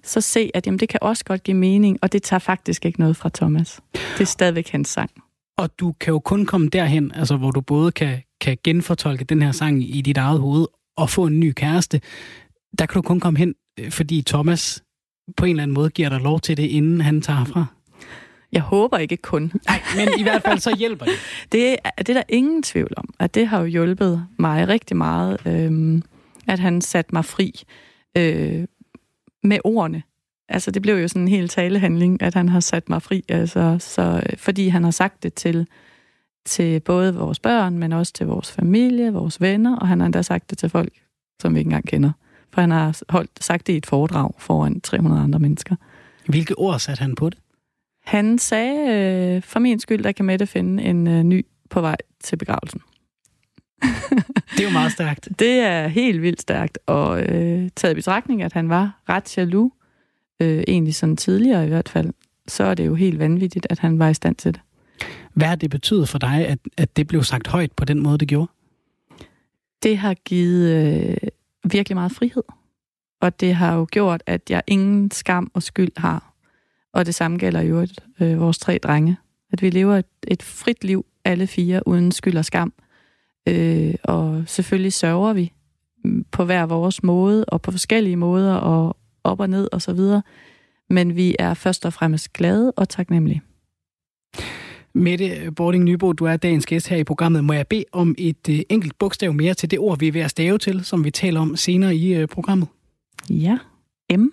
[0.02, 3.00] så se, at jamen, det kan også godt give mening, og det tager faktisk ikke
[3.00, 3.80] noget fra Thomas.
[3.92, 5.10] Det er stadigvæk hans sang.
[5.58, 9.42] Og du kan jo kun komme derhen, altså, hvor du både kan, kan genfortolke den
[9.42, 12.00] her sang i dit eget hoved, og få en ny kæreste.
[12.78, 14.82] Der kan du kun komme hen, øh, fordi Thomas
[15.36, 17.66] på en eller anden måde giver dig lov til det, inden han tager fra?
[18.52, 19.52] Jeg håber ikke kun.
[19.66, 21.14] Nej, men i hvert fald så hjælper det.
[21.52, 24.96] det, er, det er der ingen tvivl om, at det har jo hjulpet mig rigtig
[24.96, 26.02] meget, øhm,
[26.46, 27.62] at han satte mig fri
[28.16, 28.64] øh,
[29.42, 30.02] med ordene.
[30.48, 33.76] Altså, det blev jo sådan en hel talehandling, at han har sat mig fri, altså,
[33.80, 35.66] så, fordi han har sagt det til,
[36.46, 40.22] til både vores børn, men også til vores familie, vores venner, og han har endda
[40.22, 40.92] sagt det til folk,
[41.42, 42.12] som vi ikke engang kender
[42.58, 45.76] for han har holdt, sagt det i et foredrag foran 300 andre mennesker.
[46.26, 47.38] Hvilke ord satte han på det?
[48.04, 48.76] Han sagde,
[49.36, 52.80] øh, for min skyld, der kan Mette finde en øh, ny på vej til begravelsen.
[54.52, 55.28] det er jo meget stærkt.
[55.38, 59.72] Det er helt vildt stærkt, og øh, taget i betragtning, at han var ret jaloux,
[60.40, 62.12] øh, egentlig sådan tidligere i hvert fald,
[62.48, 64.60] så er det jo helt vanvittigt, at han var i stand til det.
[65.34, 68.18] Hvad har det betydet for dig, at, at det blev sagt højt på den måde,
[68.18, 68.50] det gjorde?
[69.82, 71.28] Det har givet øh,
[71.64, 72.42] virkelig meget frihed.
[73.20, 76.34] Og det har jo gjort, at jeg ingen skam og skyld har.
[76.92, 77.86] Og det samme gælder jo
[78.20, 79.16] øh, vores tre drenge.
[79.52, 82.72] At vi lever et, et frit liv, alle fire, uden skyld og skam.
[83.48, 85.52] Øh, og selvfølgelig sørger vi
[86.04, 89.92] mm, på hver vores måde, og på forskellige måder, og op og ned og så
[89.92, 90.22] videre.
[90.90, 93.42] Men vi er først og fremmest glade og taknemmelige.
[94.98, 97.44] Mette Bording Nybo, du er dagens gæst her i programmet.
[97.44, 100.20] Må jeg bede om et øh, enkelt bogstav mere til det ord, vi er ved
[100.20, 102.68] at stave til, som vi taler om senere i øh, programmet?
[103.30, 103.58] Ja,
[104.16, 104.26] M.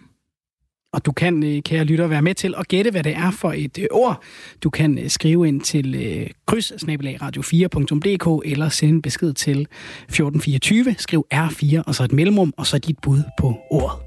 [0.94, 3.54] Og du kan, øh, kære lytter, være med til at gætte, hvad det er for
[3.56, 4.24] et ord.
[4.64, 10.96] Du kan skrive ind til øh, kryds radio4.dk eller sende en besked til 1424.
[10.98, 14.00] Skriv R4 og så et mellemrum, og så dit bud på ordet.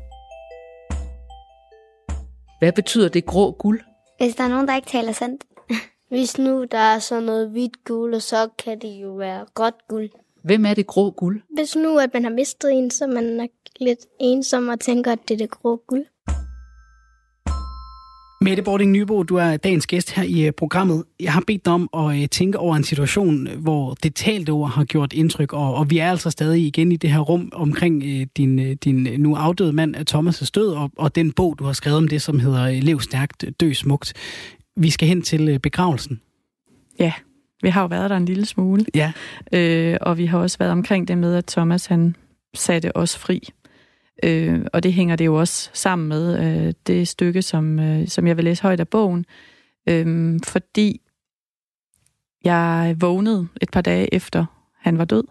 [2.59, 3.81] Hvad betyder det grå guld?
[4.21, 5.45] Hvis der er nogen, der ikke taler sandt.
[6.09, 10.11] Hvis nu der er sådan noget hvidt guld, så kan det jo være gråt guld.
[10.43, 11.41] Hvem er det grå guld?
[11.55, 13.47] Hvis nu at man har mistet en, så man er
[13.81, 16.05] lidt ensom og tænker, at det er det grå guld.
[18.41, 21.05] Mette Bording Nybo, du er dagens gæst her i øh, programmet.
[21.21, 24.71] Jeg har bedt dig om at øh, tænke over en situation, hvor det talte ord
[24.71, 28.03] har gjort indtryk, og, og vi er altså stadig igen i det her rum omkring
[28.07, 31.99] øh, din, din nu afdøde mand Thomas' død, og, og den bog, du har skrevet
[31.99, 34.13] om det, som hedder Lev stærkt, dø smukt.
[34.79, 36.21] Vi skal hen til begravelsen.
[36.99, 37.13] Ja,
[37.63, 38.85] vi har jo været der en lille smule.
[38.95, 39.13] Ja.
[39.53, 42.17] Øh, og vi har også været omkring det med, at Thomas han
[42.55, 43.49] satte os fri.
[44.23, 48.27] Øh, og det hænger det jo også sammen med øh, det stykke, som, øh, som
[48.27, 49.27] jeg vil læse højt af bogen.
[49.89, 51.01] Øh, fordi
[52.45, 54.45] jeg vågnede et par dage efter,
[54.79, 55.25] han var død,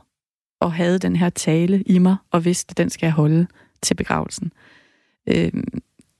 [0.60, 3.48] og havde den her tale i mig, og vidste, at den skal jeg holde
[3.82, 4.52] til begravelsen.
[5.28, 5.52] Øh,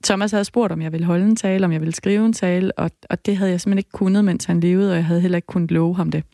[0.04, 2.78] Thomas havde spurgt, om jeg ville holde en tale, om jeg ville skrive en tale,
[2.78, 5.38] og, og det havde jeg simpelthen ikke kunnet, mens han levede, og jeg havde heller
[5.38, 6.24] ikke kunnet love ham det.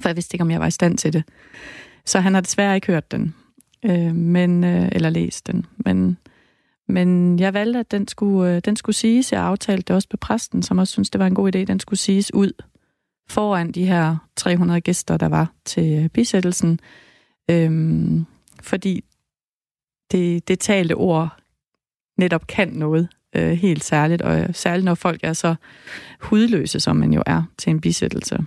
[0.00, 1.24] For jeg vidste ikke, om jeg var i stand til det.
[2.04, 3.34] Så han har desværre ikke hørt den
[3.84, 5.66] øh, men, øh, eller læst den.
[5.76, 6.18] Men,
[6.88, 9.32] men jeg valgte, at den skulle, øh, den skulle siges.
[9.32, 11.58] Jeg aftalte det også med præsten, som også synes det var en god idé.
[11.58, 12.52] Den skulle siges ud
[13.28, 16.80] foran de her 300 gæster, der var til øh, bisættelsen.
[17.50, 18.20] Øh,
[18.62, 19.04] fordi
[20.12, 21.36] det, det talte ord
[22.18, 25.54] netop kan noget øh, helt særligt, og særligt når folk er så
[26.20, 28.38] hudløse, som man jo er til en bisættelse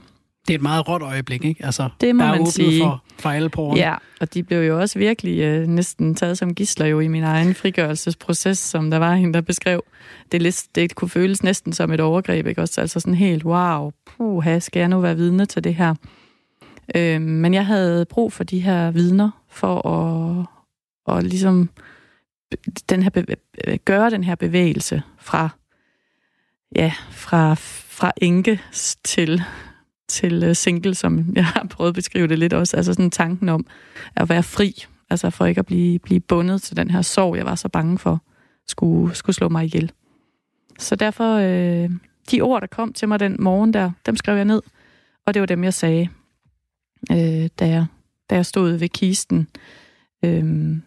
[0.48, 1.66] det er et meget råt øjeblik, ikke?
[1.66, 2.84] Altså, det må der er man sige.
[2.84, 6.56] for, for alle på Ja, og de blev jo også virkelig øh, næsten taget som
[6.56, 9.84] gisler jo i min egen frigørelsesproces, som der var en, der beskrev.
[10.32, 12.82] Det, det kunne føles næsten som et overgreb, ikke også?
[12.82, 15.96] Altså sådan helt, wow, puha, skal jeg nu være vidne til det her?
[16.96, 20.46] Øh, men jeg havde brug for de her vidner for at,
[21.06, 21.70] og ligesom
[22.90, 25.50] den her gøre den her bevægelse fra
[26.76, 28.62] ja, fra, fra enke
[29.04, 29.44] til
[30.08, 32.78] til øh, single, som jeg har prøvet at beskrive det lidt også.
[32.78, 33.66] Altså sådan tanken om
[34.16, 37.46] at være fri, altså for ikke at blive, blive bundet til den her sorg, jeg
[37.46, 38.22] var så bange for,
[38.68, 39.92] skulle, skulle slå mig ihjel.
[40.80, 41.90] Så derfor, øh,
[42.32, 44.62] de ord, der kom til mig den morgen der, dem skrev jeg ned,
[45.26, 46.10] og det var dem, jeg sagde,
[47.12, 47.86] øh, da, jeg,
[48.30, 49.48] da jeg stod ved kisten.
[50.26, 50.78] Øh,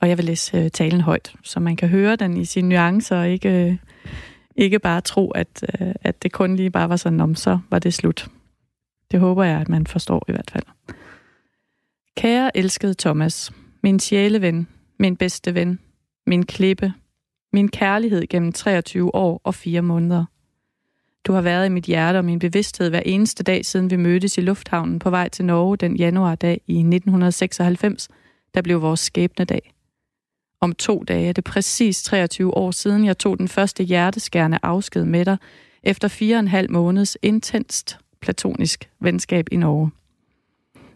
[0.00, 3.16] og jeg vil læse øh, talen højt, så man kan høre den i sine nuancer,
[3.16, 3.76] og ikke, øh,
[4.56, 7.78] ikke bare tro, at, øh, at det kun lige bare var sådan, om så var
[7.78, 8.28] det slut.
[9.10, 10.64] Det håber jeg, at man forstår i hvert fald.
[12.16, 15.78] Kære elskede Thomas, min sjæleven, min bedste ven,
[16.26, 16.92] min klippe,
[17.52, 20.24] min kærlighed gennem 23 år og 4 måneder.
[21.26, 24.38] Du har været i mit hjerte og min bevidsthed hver eneste dag, siden vi mødtes
[24.38, 28.08] i lufthavnen på vej til Norge den januardag i 1996,
[28.54, 29.75] der blev vores skæbnedag.
[30.60, 35.04] Om to dage er det præcis 23 år siden, jeg tog den første hjerteskærende afsked
[35.04, 35.36] med dig,
[35.82, 39.90] efter fire og en halv måneds intenst platonisk venskab i Norge.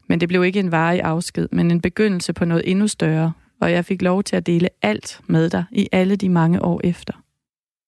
[0.09, 3.73] Men det blev ikke en varig afsked, men en begyndelse på noget endnu større, og
[3.73, 7.13] jeg fik lov til at dele alt med dig i alle de mange år efter.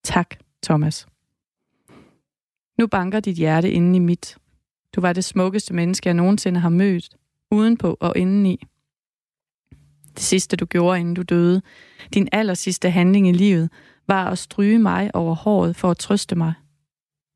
[0.03, 1.07] Tak, Thomas.
[2.79, 4.37] Nu banker dit hjerte inden i mit.
[4.95, 7.09] Du var det smukkeste menneske, jeg nogensinde har mødt,
[7.51, 8.63] udenpå og indeni.
[10.15, 11.61] Det sidste, du gjorde, inden du døde,
[12.13, 13.69] din aller sidste handling i livet,
[14.07, 16.53] var at stryge mig over håret for at trøste mig.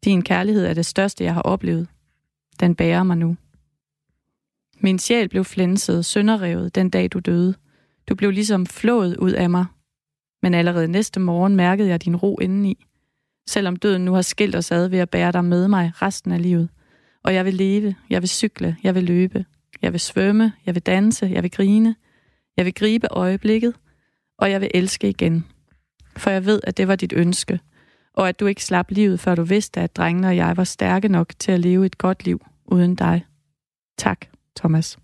[0.03, 1.87] Din kærlighed er det største, jeg har oplevet.
[2.59, 3.37] Den bærer mig nu.
[4.79, 7.55] Min sjæl blev flænset, sønderrevet den dag du døde.
[8.09, 9.65] Du blev ligesom flået ud af mig.
[10.41, 12.85] Men allerede næste morgen mærkede jeg din ro indeni.
[13.47, 16.41] Selvom døden nu har skilt os ad ved at bære dig med mig resten af
[16.41, 16.69] livet.
[17.23, 19.45] Og jeg vil leve, jeg vil cykle, jeg vil løbe.
[19.81, 21.95] Jeg vil svømme, jeg vil danse, jeg vil grine.
[22.57, 23.73] Jeg vil gribe øjeblikket,
[24.37, 25.45] og jeg vil elske igen.
[26.17, 27.59] For jeg ved, at det var dit ønske–
[28.17, 31.07] og at du ikke slap livet, før du vidste, at drengene og jeg var stærke
[31.07, 33.25] nok til at leve et godt liv uden dig.
[33.97, 34.97] Tak, Thomas.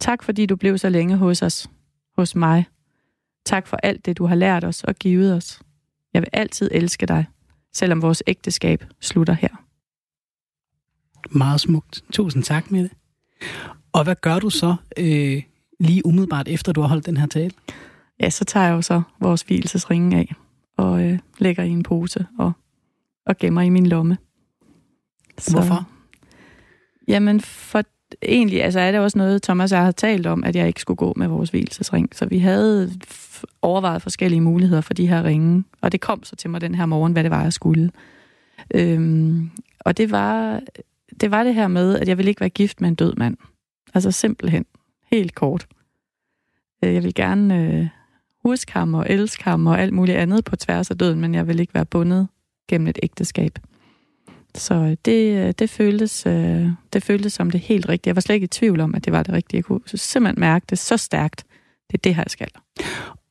[0.00, 1.70] Tak, fordi du blev så længe hos os,
[2.16, 2.64] hos mig.
[3.44, 5.60] Tak for alt det, du har lært os og givet os.
[6.14, 7.26] Jeg vil altid elske dig,
[7.72, 9.64] selvom vores ægteskab slutter her.
[11.30, 12.04] Meget smukt.
[12.12, 12.92] Tusind tak med det.
[13.92, 15.42] Og hvad gør du så øh,
[15.80, 17.50] lige umiddelbart efter, du har holdt den her tale?
[18.20, 20.34] Ja, så tager jeg jo så vores hvilesesringe af
[20.76, 22.52] og øh, lægger i en pose og,
[23.26, 24.18] og gemmer i min lomme.
[25.38, 25.88] Så, Hvorfor?
[27.08, 27.82] Jamen, for
[28.22, 30.80] egentlig altså er det også noget, Thomas og jeg har talt om, at jeg ikke
[30.80, 32.08] skulle gå med vores hvilesesring.
[32.12, 32.92] Så vi havde
[33.62, 36.86] overvejet forskellige muligheder for de her ringe, og det kom så til mig den her
[36.86, 37.90] morgen, hvad det var, jeg skulle.
[38.74, 40.60] Øhm, og det var,
[41.20, 43.36] det var det her med, at jeg ville ikke være gift med en død mand.
[43.94, 44.64] Altså simpelthen.
[45.12, 45.66] Helt kort.
[46.84, 47.88] Øh, jeg vil gerne øh,
[48.44, 51.48] huske ham og elske ham og alt muligt andet på tværs af døden, men jeg
[51.48, 52.28] vil ikke være bundet
[52.68, 53.58] gennem et ægteskab.
[54.54, 58.08] Så det, det, føltes, øh, det føltes som det helt rigtige.
[58.08, 59.58] Jeg var slet ikke i tvivl om, at det var det rigtige.
[59.58, 61.44] Jeg kunne simpelthen mærke det så stærkt.
[61.90, 62.48] Det er det her, jeg skal.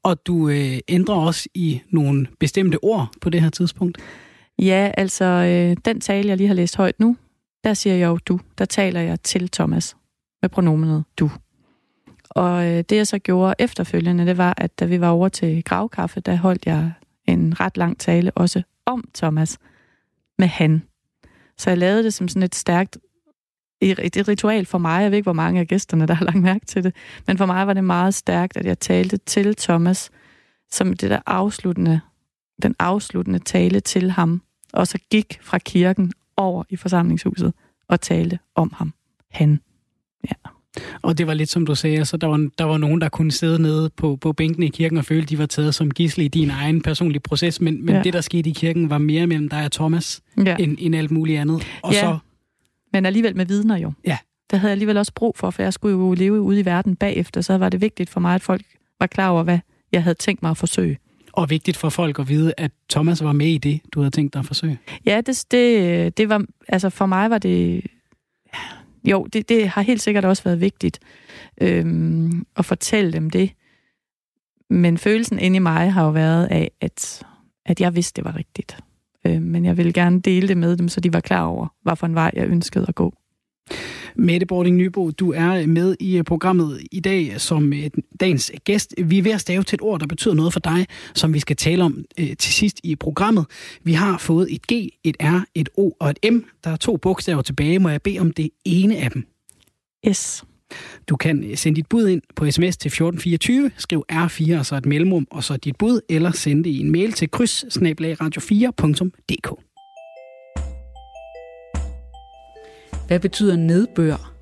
[0.04, 3.98] Og du øh, ændrer også i nogle bestemte ord på det her tidspunkt?
[4.60, 7.18] Ja, altså, øh, den tale, jeg lige har læst højt nu,
[7.64, 8.40] der siger jeg jo du.
[8.58, 9.96] Der taler jeg til Thomas
[10.42, 11.32] med pronomenet du.
[12.30, 15.64] Og øh, det, jeg så gjorde efterfølgende, det var, at da vi var over til
[15.64, 16.92] gravkaffe, der holdt jeg
[17.26, 19.58] en ret lang tale også om Thomas
[20.38, 20.84] med han.
[21.58, 22.98] Så jeg lavede det som sådan et stærkt
[23.82, 25.02] et ritual for mig.
[25.02, 26.96] Jeg ved ikke, hvor mange af gæsterne, der har lagt mærke til det.
[27.28, 30.12] Men for mig var det meget stærkt, at jeg talte til Thomas
[30.72, 32.02] som det der afsluttende,
[32.62, 34.42] den afsluttende tale til ham.
[34.74, 37.54] Og så gik fra kirken over i forsamlingshuset
[37.88, 38.94] og talte om ham.
[39.32, 39.60] Han.
[40.24, 40.50] Ja.
[41.02, 43.32] Og det var lidt som du sagde, så der var, der var nogen, der kunne
[43.32, 46.24] sidde nede på, på bænken i kirken og føle, at de var taget som gisle
[46.24, 48.02] i din egen personlige proces, men, men ja.
[48.04, 50.56] det, der skete i kirken, var mere mellem dig og Thomas, ja.
[50.60, 51.68] end, end alt muligt andet.
[51.84, 52.00] Og ja.
[52.00, 52.18] så...
[52.94, 53.92] men alligevel med vidner jo.
[54.06, 54.18] Ja.
[54.52, 56.96] Der havde jeg alligevel også brug for, for jeg skulle jo leve ude i verden
[56.96, 58.62] bagefter, så var det vigtigt for mig, at folk
[59.00, 59.60] var klar over, hvad
[59.92, 60.98] jeg havde tænkt mig at forsøge.
[61.34, 64.34] Og vigtigt for folk at vide, at Thomas var med i det, du havde tænkt
[64.34, 64.80] dig at forsøge.
[65.06, 67.84] Ja, det, det, det var, altså for mig var det
[69.04, 71.00] jo, det, det har helt sikkert også været vigtigt
[71.62, 73.52] øhm, at fortælle dem det.
[74.70, 77.24] Men følelsen inde i mig har jo været af, at,
[77.66, 78.78] at jeg vidste, det var rigtigt.
[79.26, 81.96] Øh, men jeg ville gerne dele det med dem, så de var klar over, hvad
[81.96, 83.14] for en vej jeg ønskede at gå.
[84.16, 88.94] Mette Bording Nybo, du er med i øh, programmet i dag som øh, dagens gæst.
[88.98, 91.40] Vi er ved at stave til et ord, der betyder noget for dig, som vi
[91.40, 93.46] skal tale om øh, til sidst i programmet.
[93.84, 94.72] Vi har fået et G,
[95.04, 96.38] et R, et O og et M.
[96.64, 97.80] Der er to bogstaver tilbage.
[97.80, 99.28] Må jeg bede om det ene af dem?
[100.14, 100.44] S.
[101.08, 104.86] Du kan sende dit bud ind på sms til 1424, skriv R4 og så et
[104.86, 109.69] mellemrum, og så dit bud, eller send det i en mail til kryds radio4.dk.
[113.10, 114.34] Hvad betyder nedbør?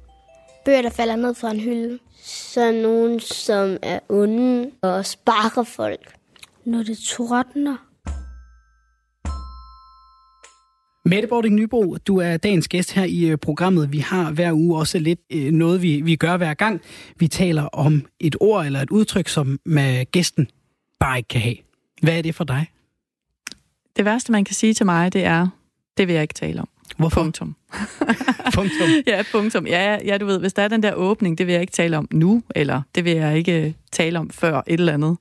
[0.66, 2.00] Bøger, der falder ned fra en hylde.
[2.24, 6.14] Så nogen, som er onde og sparker folk.
[6.66, 7.76] Når det tordner.
[11.06, 13.92] Mette Bording Nybo, du er dagens gæst her i øh, programmet.
[13.92, 16.82] Vi har hver uge også lidt øh, noget, vi, vi gør hver gang.
[17.16, 20.48] Vi taler om et ord eller et udtryk, som med gæsten
[21.00, 21.56] bare ikke kan have.
[22.02, 22.68] Hvad er det for dig?
[23.98, 25.48] Det værste, man kan sige til mig, det er,
[25.98, 26.70] det vil jeg ikke tale om.
[26.98, 27.22] Hvorfor?
[27.22, 27.56] Punktum.
[28.56, 28.88] punktum.
[29.08, 29.68] ja, punktum.
[29.68, 31.98] Ja, ja, du ved, hvis der er den der åbning, det vil jeg ikke tale
[31.98, 35.18] om nu, eller det vil jeg ikke tale om før et eller andet.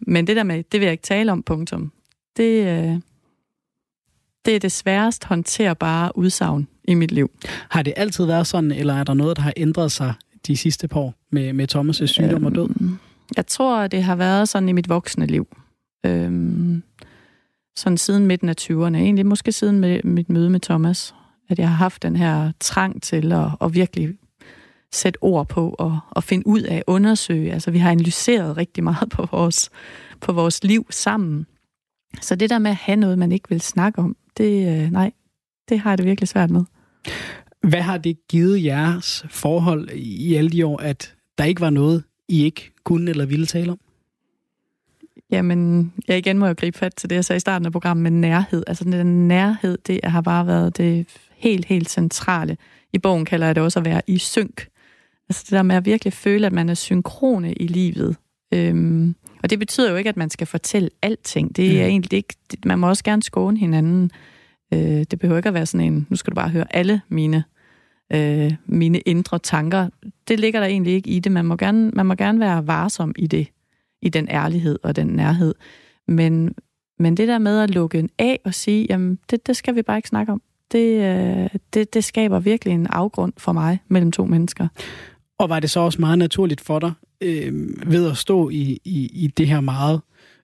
[0.00, 1.92] Men det der med, det vil jeg ikke tale om, punktum.
[2.36, 3.00] Det, øh,
[4.44, 7.30] det er det sværest håndterbare udsagn i mit liv.
[7.68, 10.14] Har det altid været sådan, eller er der noget, der har ændret sig
[10.46, 12.68] de sidste par år med, med Thomas' sygdom øhm, og død?
[12.80, 12.98] Øhm,
[13.36, 15.48] jeg tror, det har været sådan i mit voksne liv.
[16.06, 16.82] Øhm,
[17.78, 21.14] sådan siden midten af 20'erne, egentlig måske siden med mit møde med Thomas,
[21.48, 24.08] at jeg har haft den her trang til at, at virkelig
[24.92, 27.52] sætte ord på og, og finde ud af, undersøge.
[27.52, 29.70] Altså, vi har analyseret rigtig meget på vores,
[30.20, 31.46] på vores liv sammen.
[32.20, 35.12] Så det der med at have noget, man ikke vil snakke om, det, øh, nej,
[35.68, 36.64] det har jeg det virkelig svært med.
[37.68, 42.04] Hvad har det givet jeres forhold i alle de år, at der ikke var noget,
[42.28, 43.78] I ikke kunne eller ville tale om?
[45.30, 48.02] Jamen, jeg igen må jo gribe fat til det, jeg sagde i starten af programmet
[48.02, 48.62] med nærhed.
[48.66, 52.56] Altså den nærhed, det har bare været det helt, helt centrale.
[52.92, 54.68] I bogen kalder jeg det også at være i synk.
[55.28, 58.16] Altså det der med at virkelig føle, at man er synkrone i livet.
[58.54, 61.56] Øhm, og det betyder jo ikke, at man skal fortælle alting.
[61.56, 61.90] Det er mm.
[61.90, 62.34] egentlig ikke...
[62.64, 64.10] Man må også gerne skåne hinanden.
[64.74, 67.44] Øh, det behøver ikke at være sådan en, nu skal du bare høre alle mine,
[68.12, 69.88] øh, mine indre tanker.
[70.28, 71.32] Det ligger der egentlig ikke i det.
[71.32, 73.48] Man må gerne, man må gerne være varsom i det
[74.02, 75.54] i den ærlighed og den nærhed.
[76.08, 76.54] Men,
[76.98, 79.82] men det der med at lukke en af og sige, jamen det, det skal vi
[79.82, 84.12] bare ikke snakke om, det, øh, det, det skaber virkelig en afgrund for mig mellem
[84.12, 84.68] to mennesker.
[85.38, 89.10] Og var det så også meget naturligt for dig, øh, ved at stå i, i,
[89.12, 90.00] i det her meget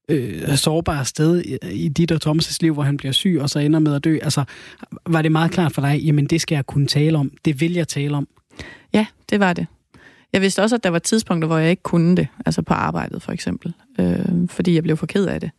[0.08, 3.58] øh, sårbare sted i, i dit og Thomas' liv, hvor han bliver syg og så
[3.58, 4.18] ender med at dø?
[4.22, 4.44] Altså,
[5.06, 7.72] var det meget klart for dig, jamen det skal jeg kunne tale om, det vil
[7.72, 8.28] jeg tale om?
[8.92, 9.66] Ja, det var det.
[10.34, 13.22] Jeg vidste også, at der var tidspunkter, hvor jeg ikke kunne det, altså på arbejdet
[13.22, 15.50] for eksempel, øh, fordi jeg blev for ked af det.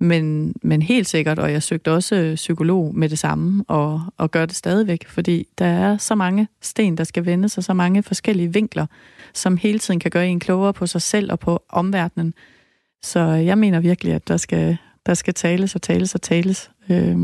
[0.00, 4.30] Men, men helt sikkert, og jeg søgte også øh, psykolog med det samme, og, og
[4.30, 8.02] gør det stadigvæk, fordi der er så mange sten, der skal vendes, og så mange
[8.02, 8.86] forskellige vinkler,
[9.34, 12.34] som hele tiden kan gøre en klogere på sig selv og på omverdenen.
[13.02, 17.16] Så jeg mener virkelig, at der skal, der skal tales og tales og tales øh,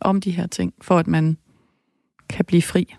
[0.00, 1.36] om de her ting, for at man
[2.28, 2.96] kan blive fri.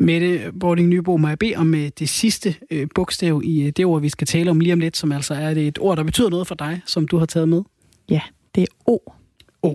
[0.00, 3.84] Mette Bording Nybo, må jeg bede om øh, det sidste øh, bogstav i øh, det
[3.84, 6.02] ord, vi skal tale om lige om lidt, som altså er det et ord, der
[6.02, 7.62] betyder noget for dig, som du har taget med?
[8.10, 8.20] Ja,
[8.54, 8.98] det er O.
[9.62, 9.74] O.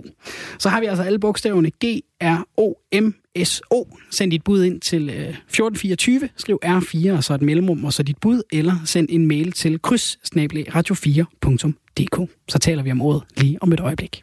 [0.58, 3.14] Så har vi altså alle bogstaverne G, R, O, M,
[3.44, 3.84] S, O.
[4.10, 8.18] Send dit bud ind til 1424, skriv R4 og så et mellemrum og så dit
[8.20, 12.30] bud, eller send en mail til kryds radio4.dk.
[12.48, 14.22] Så taler vi om ordet lige om et øjeblik.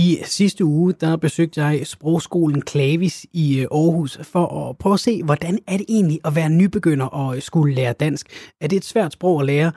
[0.00, 5.00] I sidste uge, der besøgte jeg sprogskolen Klavis i øh, Aarhus for at prøve at
[5.00, 8.26] se, hvordan er det egentlig at være nybegynder og øh, skulle lære dansk.
[8.60, 9.72] Er det et svært sprog at lære?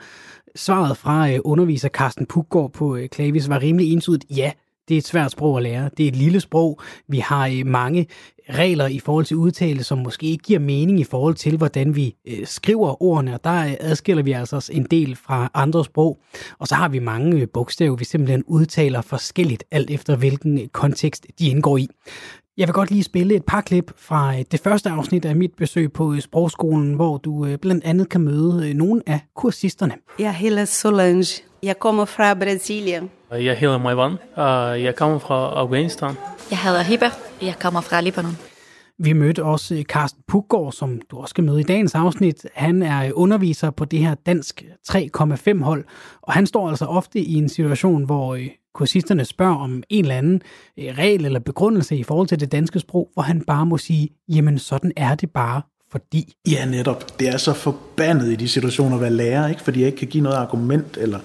[0.56, 4.52] Svaret fra øh, underviser Carsten Puggaard på Klavis var rimelig entydigt ja.
[4.88, 5.90] Det er et svært sprog at lære.
[5.96, 6.80] Det er et lille sprog.
[7.08, 8.06] Vi har mange
[8.50, 12.14] regler i forhold til udtale, som måske ikke giver mening i forhold til, hvordan vi
[12.28, 16.18] øh, skriver ordene, og der øh, adskiller vi altså en del fra andre sprog.
[16.58, 20.68] Og så har vi mange øh, bogstaver, vi simpelthen udtaler forskelligt, alt efter hvilken øh,
[20.68, 21.88] kontekst de indgår i.
[22.56, 25.92] Jeg vil godt lige spille et par klip fra det første afsnit af mit besøg
[25.92, 29.94] på sprogskolen, hvor du blandt andet kan møde nogle af kursisterne.
[30.18, 31.42] Jeg hedder Solange.
[31.62, 33.10] Jeg kommer fra Brasilien.
[33.32, 34.16] Jeg hedder Maivan.
[34.84, 36.14] Jeg kommer fra Afghanistan.
[36.50, 37.10] Jeg hedder Hiba.
[37.42, 38.36] Jeg kommer fra Libanon.
[38.98, 42.46] Vi mødte også eh, Carsten Puggaard, som du også skal møde i dagens afsnit.
[42.54, 45.84] Han er eh, underviser på det her dansk 3,5 hold,
[46.22, 50.18] og han står altså ofte i en situation, hvor eh, kursisterne spørger om en eller
[50.18, 50.42] anden
[50.78, 54.58] regel eller begrundelse i forhold til det danske sprog, hvor han bare må sige, jamen
[54.58, 55.62] sådan er det bare,
[55.94, 56.34] fordi...
[56.50, 57.20] Ja, netop.
[57.20, 59.62] Det er så forbandet i de situationer at være lærer, ikke?
[59.62, 61.18] fordi jeg ikke kan give noget argument eller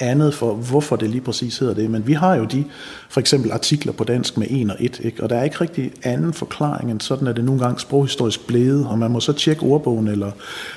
[0.00, 1.90] andet for, hvorfor det lige præcis hedder det.
[1.90, 2.64] Men vi har jo de,
[3.10, 5.22] for eksempel artikler på dansk med en og et, ikke?
[5.22, 8.86] og der er ikke rigtig anden forklaring end sådan, at det nogle gange sproghistorisk blevet,
[8.86, 10.30] og man må så tjekke ordbogen eller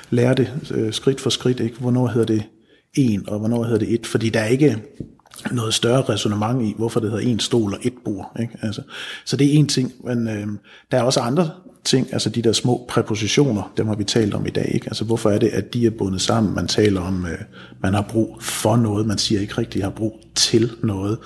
[0.09, 1.79] lære det øh, skridt for skridt, ikke?
[1.79, 2.43] hvornår hedder det
[2.93, 4.77] en, og hvornår hedder det et, fordi der er ikke
[5.51, 8.35] noget større resonemang i, hvorfor det hedder en stol og et bord.
[8.39, 8.57] Ikke?
[8.61, 8.81] Altså,
[9.25, 10.47] så det er en ting, men øh,
[10.91, 11.49] der er også andre
[11.87, 14.71] ting, altså de der små præpositioner, dem har vi talt om i dag.
[14.73, 14.87] Ikke?
[14.87, 16.55] Altså hvorfor er det, at de er bundet sammen?
[16.55, 17.39] Man taler om, øh,
[17.81, 21.17] man har brug for noget, man siger ikke rigtigt, har brug til noget.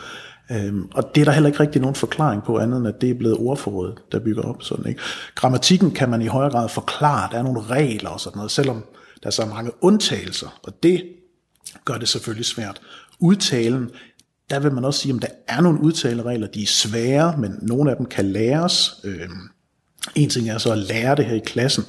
[0.52, 3.10] Øhm, og det er der heller ikke rigtig nogen forklaring på, andet end at det
[3.10, 4.86] er blevet ordforrådet, der bygger op sådan.
[4.86, 5.02] Ikke?
[5.36, 8.84] Grammatikken kan man i højere grad forklare, der er nogle regler og sådan noget, selvom
[9.24, 11.04] der er så mange undtagelser, og det
[11.86, 12.82] gør det selvfølgelig svært.
[13.20, 13.90] Udtalen,
[14.50, 17.92] der vil man også sige, at der er nogle udtaleregler, de er svære, men nogle
[17.92, 19.02] af dem kan læres.
[19.04, 19.51] Øhm,
[20.16, 21.84] en ting er så at lære det her i klassen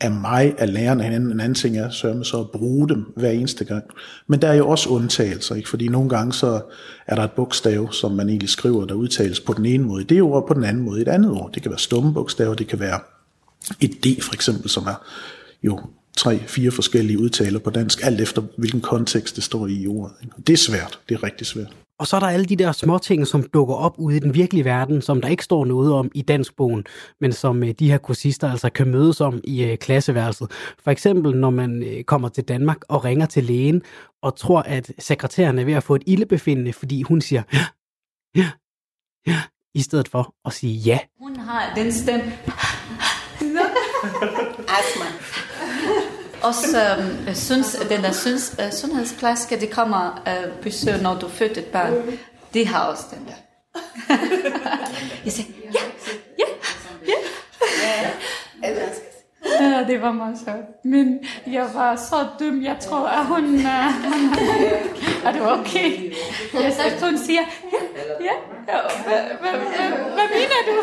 [0.00, 3.12] af mig, af læreren, en anden, en anden ting er sørge så at bruge dem
[3.16, 3.84] hver eneste gang.
[4.26, 5.68] Men der er jo også undtagelser, ikke?
[5.68, 6.60] fordi nogle gange så
[7.06, 10.06] er der et bogstav, som man egentlig skriver, der udtales på den ene måde i
[10.06, 11.50] det ord, og på den anden måde i et andet ord.
[11.54, 13.00] Det kan være stumme bogstaver, det kan være
[13.80, 15.04] et D for eksempel, som er
[15.62, 15.80] jo
[16.16, 20.16] tre, fire forskellige udtaler på dansk, alt efter hvilken kontekst det står i i ordet.
[20.46, 21.72] Det er svært, det er rigtig svært.
[21.98, 24.34] Og så er der alle de der små ting, som dukker op ude i den
[24.34, 26.84] virkelige verden, som der ikke står noget om i danskbogen,
[27.20, 30.50] men som øh, de her kursister altså kan mødes om i øh, klasseværelset.
[30.78, 33.82] For eksempel, når man øh, kommer til Danmark og ringer til lægen
[34.22, 37.66] og tror, at sekretæren er ved at få et ildebefindende, fordi hun siger ja,
[38.36, 38.50] ja,
[39.26, 39.42] ja,
[39.74, 40.98] i stedet for at sige ja.
[41.20, 42.32] Hun har den stemme.
[44.78, 45.06] Astma.
[46.42, 46.96] Også
[47.28, 51.64] øh, synes, den der synes, øh, sundhedsplejerske, det kommer øh, besøg, når du født et
[51.64, 51.92] barn.
[52.54, 53.34] De har også den der.
[55.24, 55.80] jeg siger, ja,
[56.38, 56.44] ja,
[57.08, 58.10] ja.
[58.62, 58.74] Ja,
[59.60, 60.84] Ja, det var meget sjovt.
[60.84, 63.54] Men jeg var så dum, jeg tror, at hun...
[63.54, 63.64] Uh,
[65.26, 66.12] er du okay?
[66.54, 67.40] Jeg sagde, hun siger,
[68.20, 68.34] ja,
[68.68, 70.76] ja, hvad, hvad, hvad, hvad mener du?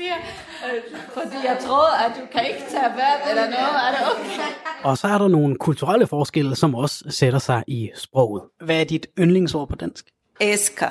[0.00, 0.22] Jeg
[0.62, 0.80] siger,
[1.14, 4.52] fordi jeg troede, at du kan ikke tage vand eller noget, er det okay?
[4.84, 8.42] Og så er der nogle kulturelle forskelle, som også sætter sig i sproget.
[8.60, 10.10] Hvad er dit yndlingsord på dansk?
[10.40, 10.90] Esker.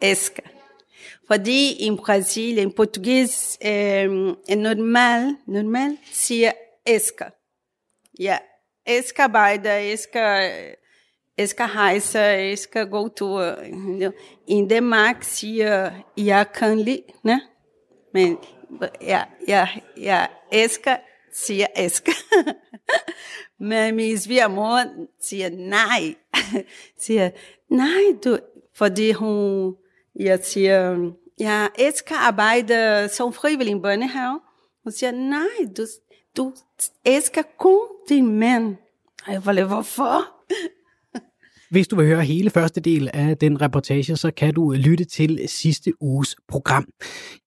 [0.00, 0.42] Esker.
[1.26, 6.52] Fordi i Brasilien, portugis øh, er normal, normal siger
[6.86, 7.26] esker.
[8.20, 8.38] Ja,
[8.86, 10.50] esker arbejder, esker,
[11.38, 13.54] esker hejser, esker gå tur.
[14.48, 17.40] I Danmark siger jeg kan lide, ne?
[18.14, 18.38] men
[19.02, 20.96] ja, ja, ja, esker
[21.32, 22.12] siger esker.
[23.62, 24.82] men min svigermor
[25.20, 26.14] siger nej.
[27.04, 27.30] siger,
[27.68, 28.38] nej, du,
[28.74, 29.74] fordi hun,
[30.16, 34.40] jeg siger, jeg elsker arbejde som frivillig i børnehave.
[34.84, 35.86] Hun siger, nej, du,
[36.36, 36.52] du
[37.04, 38.76] elsker kun din mand.
[39.26, 40.36] Og jeg var hvorfor?
[41.70, 45.40] Hvis du vil høre hele første del af den reportage, så kan du lytte til
[45.46, 46.86] sidste uges program.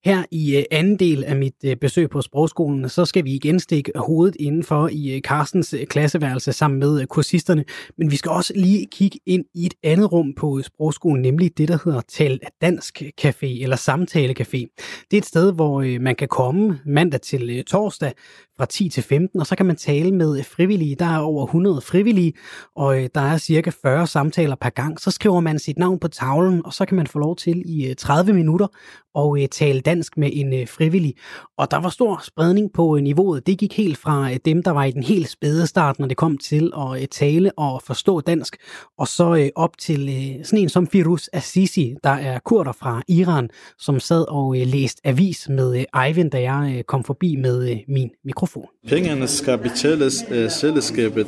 [0.05, 3.59] Her i øh, anden del af mit øh, besøg på sprogskolen, så skal vi igen
[3.59, 7.65] stikke hovedet indenfor i øh, Carstens klasseværelse sammen med kursisterne,
[7.97, 11.67] men vi skal også lige kigge ind i et andet rum på sprogskolen, nemlig det,
[11.67, 14.76] der hedder Tal Dansk Café eller Samtale Café.
[15.11, 18.11] Det er et sted, hvor man kan komme mandag til torsdag
[18.57, 20.95] fra 10 til 15, og så kan man tale med frivillige.
[20.95, 22.34] Der er over 100 frivillige,
[22.76, 25.01] og der er cirka 40 samtaler per gang.
[25.01, 27.89] Så skriver man sit navn på tavlen, og så kan man få lov til i
[27.89, 28.68] øh, 30 minutter
[29.16, 31.14] og øh, tale dansk med en øh, frivillig.
[31.57, 33.47] Og der var stor spredning på niveauet.
[33.47, 36.38] Det gik helt fra dem, der var i den helt spæde start, når det kom
[36.38, 38.55] til at tale og forstå dansk,
[38.97, 39.99] og så op til
[40.43, 43.49] sådan en som Firuz Azizi, der er kurder fra Iran,
[43.80, 48.68] som sad og læste avis med Eivind, da jeg kom forbi med min mikrofon.
[48.88, 51.28] Pengene skal betales af selskabet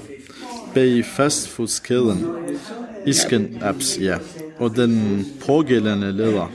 [0.76, 2.26] bag fastfoodskæden
[3.06, 4.18] Isken Apps, ja.
[4.60, 6.52] Og den pågældende leder,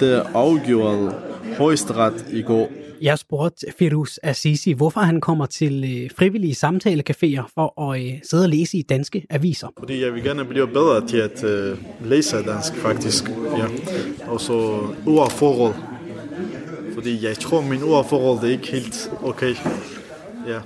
[0.00, 1.14] det afgjorde
[1.58, 2.70] højesteret i går.
[3.00, 8.44] Jeg spurgte Firuz Azizi, hvorfor han kommer til øh, frivillige samtalecaféer for at øh, sidde
[8.44, 9.68] og læse i danske aviser.
[9.78, 13.28] Fordi jeg vil gerne blive bedre til at øh, læse dansk, faktisk.
[13.28, 13.66] Ja.
[14.26, 15.74] Og så ordforhold.
[16.94, 19.54] Fordi jeg tror, min ordforhold det er ikke helt okay.
[20.48, 20.58] Ja.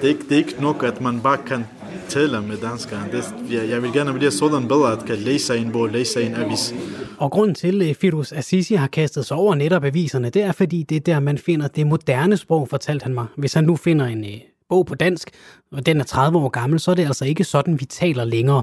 [0.00, 1.64] Det er, ikke, det er ikke nok, at man bare kan
[2.08, 3.00] taler med danskere.
[3.12, 6.34] Det, jeg, jeg vil gerne blive sådan bedre, at kan læse en bog, læse en
[6.34, 6.74] avis.
[7.18, 10.52] Og grunden til, øh, at Firuz Azizi har kastet sig over netop aviserne, det er,
[10.52, 13.26] fordi det er der, man finder det moderne sprog, fortalte han mig.
[13.36, 15.30] Hvis han nu finder en øh, bog på dansk,
[15.72, 18.62] og den er 30 år gammel, så er det altså ikke sådan, vi taler længere.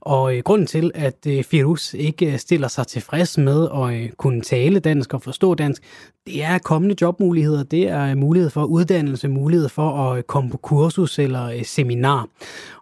[0.00, 4.10] Og øh, grunden til, at øh, Firus ikke øh, stiller sig tilfreds med at øh,
[4.10, 5.82] kunne tale dansk og forstå dansk,
[6.26, 10.50] det er kommende jobmuligheder, det er øh, mulighed for uddannelse, mulighed for at øh, komme
[10.50, 12.26] på kursus eller seminar.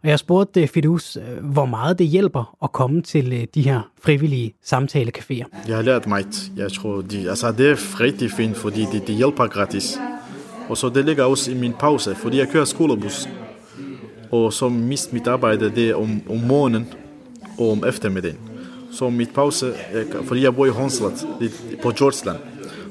[0.03, 5.69] Og jeg spurgte Fidus, hvor meget det hjælper at komme til de her frivillige samtalecaféer.
[5.69, 6.51] Jeg har lært meget.
[6.57, 9.99] jeg tror, de, altså det er rigtig fint, fordi det, de hjælper gratis.
[10.71, 13.29] Og så det ligger også i min pause, fordi jeg kører skolebus.
[14.31, 16.87] Og så mist mit arbejde det om, om morgenen
[17.59, 18.39] og om eftermiddagen.
[18.93, 21.27] Så mit pause, jeg, fordi jeg bor i Hånslet,
[21.83, 22.39] på Georgeland.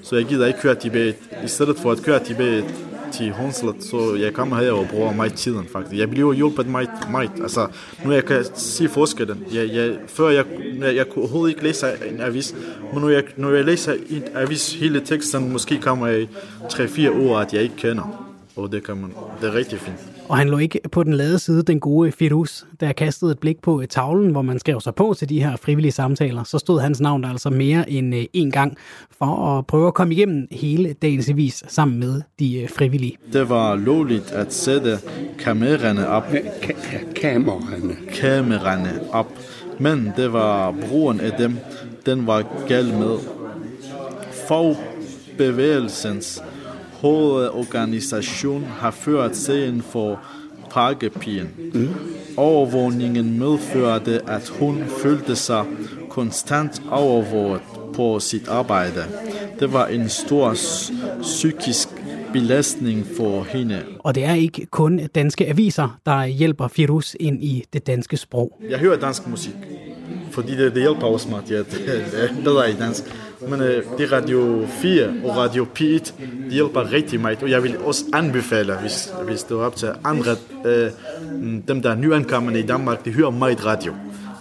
[0.03, 1.15] Så jeg gider ikke køre tilbage.
[1.43, 2.65] I stedet for at køre tilbage
[3.11, 5.99] til Hånslet, så jeg kommer her og bruger meget tiden faktisk.
[5.99, 7.31] Jeg bliver hjulpet meget, meget.
[7.41, 7.67] Altså,
[8.05, 9.43] nu jeg kan se forskellen.
[9.53, 10.45] Jeg, jeg, før jeg,
[10.79, 12.55] jeg, jeg kunne overhovedet ikke læse en avis,
[12.93, 16.27] men nu jeg, når jeg læser en avis, hele teksten, måske kommer jeg
[16.63, 18.25] 3-4 ord, at jeg ikke kender.
[18.55, 20.18] Og det, kan man, det er rigtig fint.
[20.29, 23.39] Og han lå ikke på den lade side, den gode Firuz, da jeg kastede et
[23.39, 26.43] blik på tavlen, hvor man skrev sig på til de her frivillige samtaler.
[26.43, 28.77] Så stod hans navn der altså mere end en gang
[29.17, 33.17] for at prøve at komme igennem hele dagens avis sammen med de frivillige.
[33.33, 34.97] Det var lovligt at sætte
[35.39, 36.25] kameraerne op.
[37.15, 37.95] Kameraerne.
[38.13, 39.27] Kameraerne op.
[39.79, 41.57] Men det var brugen af dem,
[42.05, 43.17] den var gal med.
[44.47, 46.43] Fagbevægelsens
[47.01, 50.19] hovedorganisation har ført sagen for
[50.71, 51.49] pakkepigen.
[51.73, 51.89] Mm.
[52.37, 55.65] Overvågningen medførte, at hun følte sig
[56.09, 57.61] konstant overvåget
[57.95, 59.03] på sit arbejde.
[59.59, 60.55] Det var en stor
[61.21, 61.89] psykisk
[62.33, 63.83] belastning for hende.
[63.99, 68.59] Og det er ikke kun danske aviser, der hjælper Firuz ind i det danske sprog.
[68.69, 69.55] Jeg hører dansk musik,
[70.31, 71.65] fordi det, det hjælper også mig at
[72.43, 73.03] bedre i dansk.
[73.47, 76.11] Men øh, det Radio 4 og Radio P1,
[76.49, 79.89] de hjælper rigtig meget, og jeg vil også anbefale, hvis, hvis du er op til
[80.03, 80.31] andre,
[80.65, 80.91] øh,
[81.67, 83.93] dem der er nyankommende i Danmark, de hører meget radio.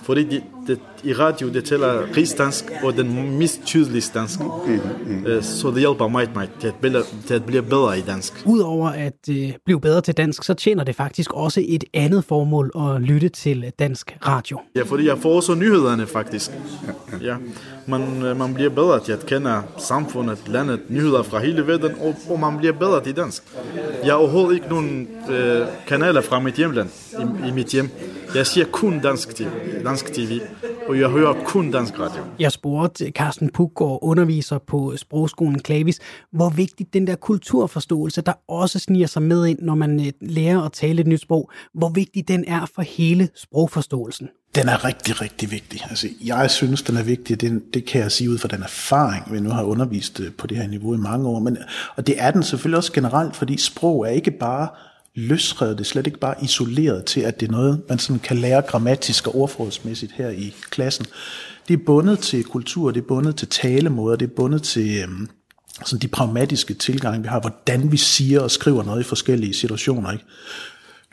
[0.08, 4.40] Fordi de, de, i radio, det tæller rigsdansk og den mest tydelige dansk.
[4.40, 5.42] Mm, mm.
[5.42, 8.42] Så det hjælper mig, mig til, at blive, til at blive bedre i dansk.
[8.46, 12.70] Udover at øh, blive bedre til dansk, så tjener det faktisk også et andet formål
[12.76, 14.60] at lytte til dansk radio.
[14.76, 16.50] Ja, fordi jeg får også nyhederne faktisk.
[17.22, 17.36] Ja.
[17.86, 18.00] Man,
[18.36, 22.58] man bliver bedre til at kende samfundet, landet, nyheder fra hele verden, og, og man
[22.58, 23.42] bliver bedre til dansk.
[24.04, 26.88] Jeg har overhovedet ikke nogen øh, kanaler fra mit hjemland,
[27.18, 27.90] i, i mit hjem.
[28.34, 29.46] Jeg siger kun dansk, TV,
[29.84, 30.40] dansk TV,
[30.88, 32.22] og jeg hører kun dansk radio.
[32.38, 36.00] Jeg spurgte Carsten Puggaard, underviser på sprogskolen Klavis,
[36.32, 40.62] hvor vigtigt den der kulturforståelse, der også sniger sig med ind, når man øh, lærer
[40.62, 44.28] at tale et nyt sprog, hvor vigtig den er for hele sprogforståelsen.
[44.54, 45.80] Den er rigtig, rigtig vigtig.
[45.90, 49.32] Altså, jeg synes, den er vigtig, det, det kan jeg sige ud fra den erfaring,
[49.32, 51.38] vi nu har undervist øh, på det her niveau i mange år.
[51.38, 51.58] Men,
[51.96, 54.68] og det er den selvfølgelig også generelt, fordi sprog er ikke bare
[55.18, 58.62] løsredet, det slet ikke bare isoleret til, at det er noget, man sådan kan lære
[58.62, 61.06] grammatisk og ordforrådsmæssigt her i klassen.
[61.68, 65.28] Det er bundet til kultur, det er bundet til talemåder, det er bundet til øhm,
[65.86, 70.12] sådan de pragmatiske tilgange, vi har, hvordan vi siger og skriver noget i forskellige situationer.
[70.12, 70.24] Ikke?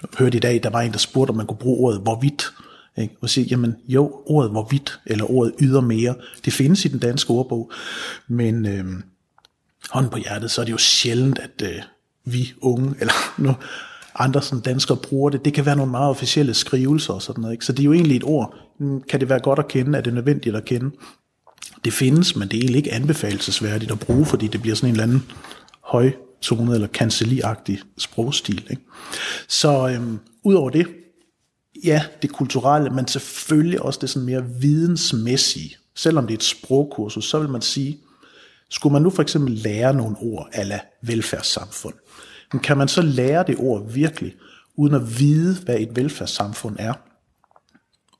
[0.01, 2.51] Du hørte i dag, der var en, der spurgte, om man kunne bruge ordet hvorvidt.
[2.97, 3.15] Ikke?
[3.21, 7.29] Og sige, jamen jo, ordet hvorvidt, eller ordet yder mere, det findes i den danske
[7.31, 7.71] ordbog,
[8.27, 9.03] men øhm,
[9.89, 11.81] hånden på hjertet, så er det jo sjældent, at øh,
[12.25, 13.55] vi unge, eller nu,
[14.15, 15.45] andre sådan danskere bruger det.
[15.45, 17.53] Det kan være nogle meget officielle skrivelser og sådan noget.
[17.53, 17.65] Ikke?
[17.65, 18.55] Så det er jo egentlig et ord.
[19.09, 19.97] Kan det være godt at kende?
[19.97, 20.91] Er det nødvendigt at kende?
[21.85, 24.93] Det findes, men det er egentlig ikke anbefalesværdigt at bruge, fordi det bliver sådan en
[24.93, 25.23] eller anden
[25.81, 28.67] højtonet eller kanceliagtig sprogstil.
[28.69, 28.81] Ikke?
[29.47, 30.87] Så øhm, ud over det,
[31.83, 35.75] ja, det kulturelle, men selvfølgelig også det sådan mere vidensmæssige.
[35.95, 37.97] Selvom det er et sprogkursus, så vil man sige,
[38.69, 41.93] skulle man nu for eksempel lære nogle ord ala velfærdssamfund,
[42.53, 44.35] men kan man så lære det ord virkelig,
[44.75, 46.93] uden at vide, hvad et velfærdssamfund er?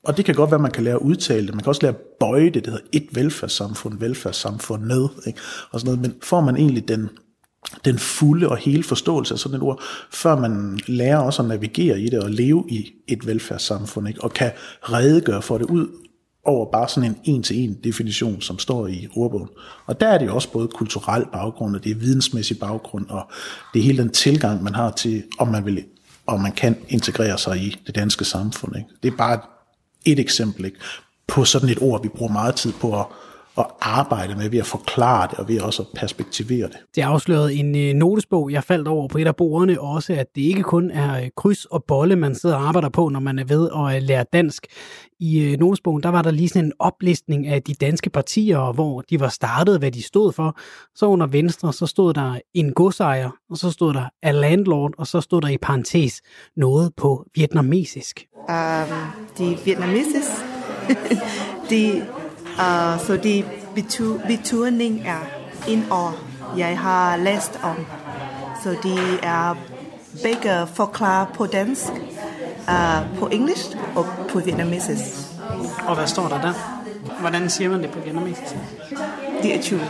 [0.04, 1.54] Og det kan godt være, at man kan lære at udtale det.
[1.54, 2.54] Man kan også lære at bøje det.
[2.54, 5.08] Det hedder et velfærdssamfund, velfærdssamfund med.
[5.26, 5.40] Ikke?
[5.70, 6.00] Og sådan noget.
[6.10, 7.08] Men får man egentlig den,
[7.84, 12.00] den fulde og hele forståelse af sådan et ord, før man lærer også at navigere
[12.00, 14.24] i det og leve i et velfærdssamfund, ikke?
[14.24, 14.50] og kan
[14.82, 15.88] redegøre for det ud
[16.48, 19.48] over bare sådan en en-til-en definition, som står i ordbogen.
[19.86, 23.30] Og der er det også både kulturel baggrund, og det er vidensmæssig baggrund, og
[23.74, 25.84] det er hele den tilgang, man har til, om man vil
[26.26, 28.76] og man kan integrere sig i det danske samfund.
[28.76, 28.88] Ikke?
[29.02, 29.40] Det er bare
[30.04, 30.78] et eksempel ikke?
[31.28, 33.06] på sådan et ord, vi bruger meget tid på at,
[33.58, 36.76] at arbejde med, ved at forklare det, og ved også at perspektivere det.
[36.94, 40.42] Det afslørede en øh, notesbog, jeg faldt over på et af bordene, også at det
[40.42, 43.44] ikke kun er øh, kryds og bolle, man sidder og arbejder på, når man er
[43.44, 44.66] ved at øh, lære dansk.
[45.20, 49.20] I notesbogen, der var der lige sådan en oplistning af de danske partier, hvor de
[49.20, 50.58] var startet, hvad de stod for.
[50.94, 55.06] Så under venstre, så stod der en godsejer, og så stod der a landlord, og
[55.06, 56.22] så stod der i parentes
[56.56, 58.26] noget på vietnamesisk.
[58.48, 58.54] Um,
[59.38, 60.30] de vietnamesisk,
[61.70, 62.06] de,
[62.58, 63.44] uh, så de
[63.74, 65.20] betu, beturning er
[65.68, 66.14] en år,
[66.56, 67.86] jeg har læst om.
[68.62, 69.54] Så de er
[70.22, 71.92] begge forklaret på dansk,
[72.68, 75.04] uh, på engelsk og på vietnamesisk.
[75.86, 76.52] Og hvad står der der?
[77.20, 78.56] Hvordan siger man det på vietnamesisk?
[79.42, 79.80] De er 20.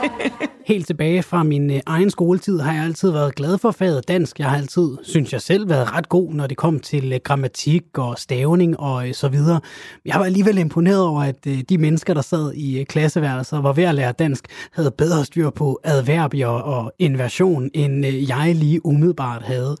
[0.66, 4.38] Helt tilbage fra min øh, egen skoletid har jeg altid været glad for faget dansk.
[4.38, 7.98] Jeg har altid, synes jeg selv, været ret god, når det kom til øh, grammatik
[7.98, 9.60] og stavning og øh, så videre.
[10.04, 13.84] Jeg var alligevel imponeret over, at de mennesker, der sad i klasseværelser og var ved
[13.84, 19.76] at lære dansk, havde bedre styr på adverbier og inversion, end jeg lige umiddelbart havde.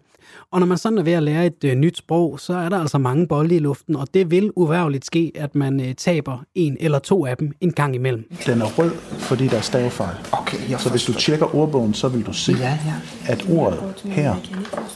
[0.50, 2.78] Og når man sådan er ved at lære et øh, nyt sprog, så er der
[2.78, 6.76] altså mange bolde i luften, og det vil uværligt ske, at man øh, taber en
[6.80, 8.24] eller to af dem en gang imellem.
[8.46, 10.05] Den er rød, fordi der er stavefejl.
[10.32, 12.94] Okay, jeg så hvis du tjekker ordbogen, så vil du se, ja, ja.
[13.26, 14.34] at ordet her,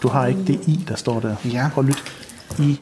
[0.02, 1.36] du har ikke det i, der står der.
[1.44, 1.70] Ja.
[1.74, 2.02] Prøv at lytte.
[2.58, 2.80] I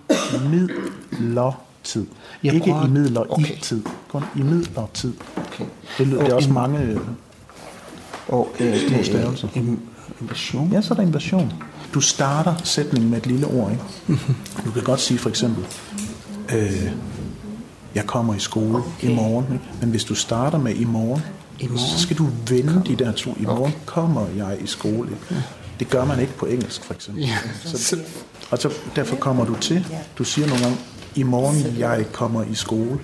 [0.50, 2.06] midlertid.
[2.44, 2.86] Jeg ikke prøver...
[2.86, 3.56] i midler okay.
[3.56, 3.82] i tid.
[4.08, 5.12] Kun i midlertid.
[5.36, 5.64] Okay.
[5.98, 7.00] Det, lyder, det er også mange øh,
[8.28, 9.48] og, øh, små stavelser.
[10.20, 10.72] Invasion?
[10.72, 11.52] Ja, så er der invasion.
[11.94, 13.70] Du starter sætningen med et lille ord.
[13.70, 14.22] Ikke?
[14.64, 15.64] Du kan godt sige for eksempel,
[16.54, 16.92] øh,
[17.94, 19.10] jeg kommer i skole okay.
[19.10, 19.52] i morgen.
[19.52, 19.64] Ikke?
[19.80, 21.22] Men hvis du starter med i morgen,
[21.58, 21.78] I morgen?
[21.78, 23.36] så skal du vende de der to.
[23.40, 23.72] I morgen okay.
[23.86, 25.08] kommer jeg i skole.
[25.10, 25.42] Ikke?
[25.80, 27.22] Det gør man ikke på engelsk for eksempel.
[27.24, 27.38] Ja.
[27.64, 27.96] Så,
[28.50, 29.86] og så derfor kommer du til,
[30.18, 30.78] du siger nogle gange,
[31.14, 32.98] i morgen jeg kommer i skole.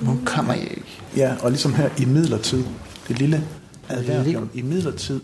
[0.00, 1.00] I morgen kommer jeg ikke.
[1.16, 2.64] Ja, og ligesom her i midlertid,
[3.08, 3.44] det lille
[3.88, 5.20] adverbium i midlertid.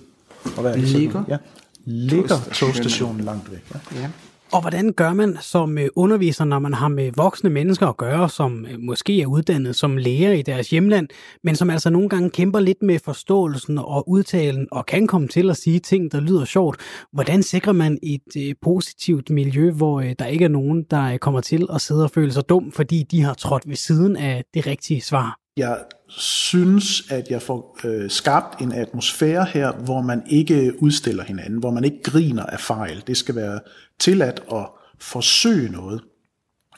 [0.56, 1.24] Og hvad er det, Ligger?
[1.28, 1.36] Ja,
[1.84, 3.64] ligger togstationen langt væk.
[3.74, 4.00] Ja.
[4.00, 4.08] Ja.
[4.52, 8.28] Og hvordan gør man som øh, underviser, når man har med voksne mennesker at gøre,
[8.28, 11.08] som øh, måske er uddannet som læger i deres hjemland,
[11.44, 15.50] men som altså nogle gange kæmper lidt med forståelsen og udtalen, og kan komme til
[15.50, 16.80] at sige ting, der lyder sjovt.
[17.12, 21.66] Hvordan sikrer man et øh, positivt miljø, hvor der ikke er nogen, der kommer til
[21.74, 25.00] at sidde og føle sig dum, fordi de har trådt ved siden af det rigtige
[25.00, 25.38] svar?
[25.56, 25.78] Jeg
[26.16, 31.70] synes, at jeg får øh, skabt en atmosfære her, hvor man ikke udstiller hinanden, hvor
[31.70, 33.02] man ikke griner af fejl.
[33.06, 33.60] Det skal være
[33.98, 34.66] tilladt at
[35.00, 36.00] forsøge noget.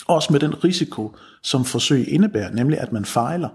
[0.06, 3.48] Også med den risiko, som forsøg indebærer, nemlig at man fejler.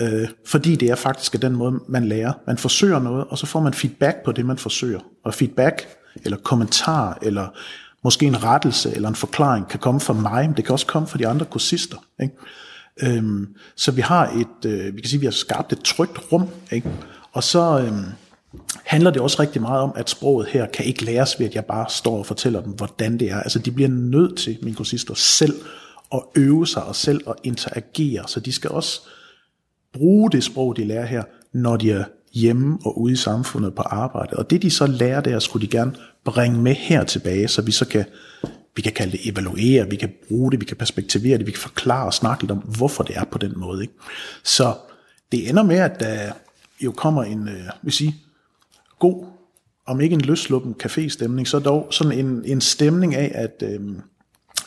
[0.00, 2.32] Øh, fordi det er faktisk den måde, man lærer.
[2.46, 5.00] Man forsøger noget, og så får man feedback på det, man forsøger.
[5.24, 5.88] Og feedback,
[6.24, 7.48] eller kommentar, eller
[8.04, 11.08] måske en rettelse, eller en forklaring, kan komme fra mig, men det kan også komme
[11.08, 11.96] fra de andre kursister.
[12.22, 12.34] Ikke?
[13.02, 16.48] Øhm, så vi har et, øh, vi kan sige, vi har skabt et trygt rum,
[16.72, 16.90] ikke?
[17.32, 18.04] og så øhm,
[18.84, 21.64] handler det også rigtig meget om, at sproget her kan ikke læres ved, at jeg
[21.64, 23.40] bare står og fortæller dem, hvordan det er.
[23.40, 25.54] Altså de bliver nødt til, min kursister, selv
[26.14, 29.00] at øve sig og selv at interagere, så de skal også
[29.92, 31.22] bruge det sprog, de lærer her,
[31.52, 34.36] når de er hjemme og ude i samfundet på arbejde.
[34.36, 37.72] Og det de så lærer der, skulle de gerne bringe med her tilbage, så vi
[37.72, 38.04] så kan
[38.76, 41.60] vi kan kalde det evaluere, vi kan bruge det, vi kan perspektivere det, vi kan
[41.60, 43.82] forklare og snakke lidt om, hvorfor det er på den måde.
[43.82, 43.94] Ikke?
[44.42, 44.74] Så
[45.32, 46.32] det ender med, at der
[46.80, 48.16] jo kommer en, øh, vil sige,
[48.98, 49.26] god,
[49.86, 53.80] om ikke en løsluppen café-stemning, så dog sådan en, en stemning af, at øh,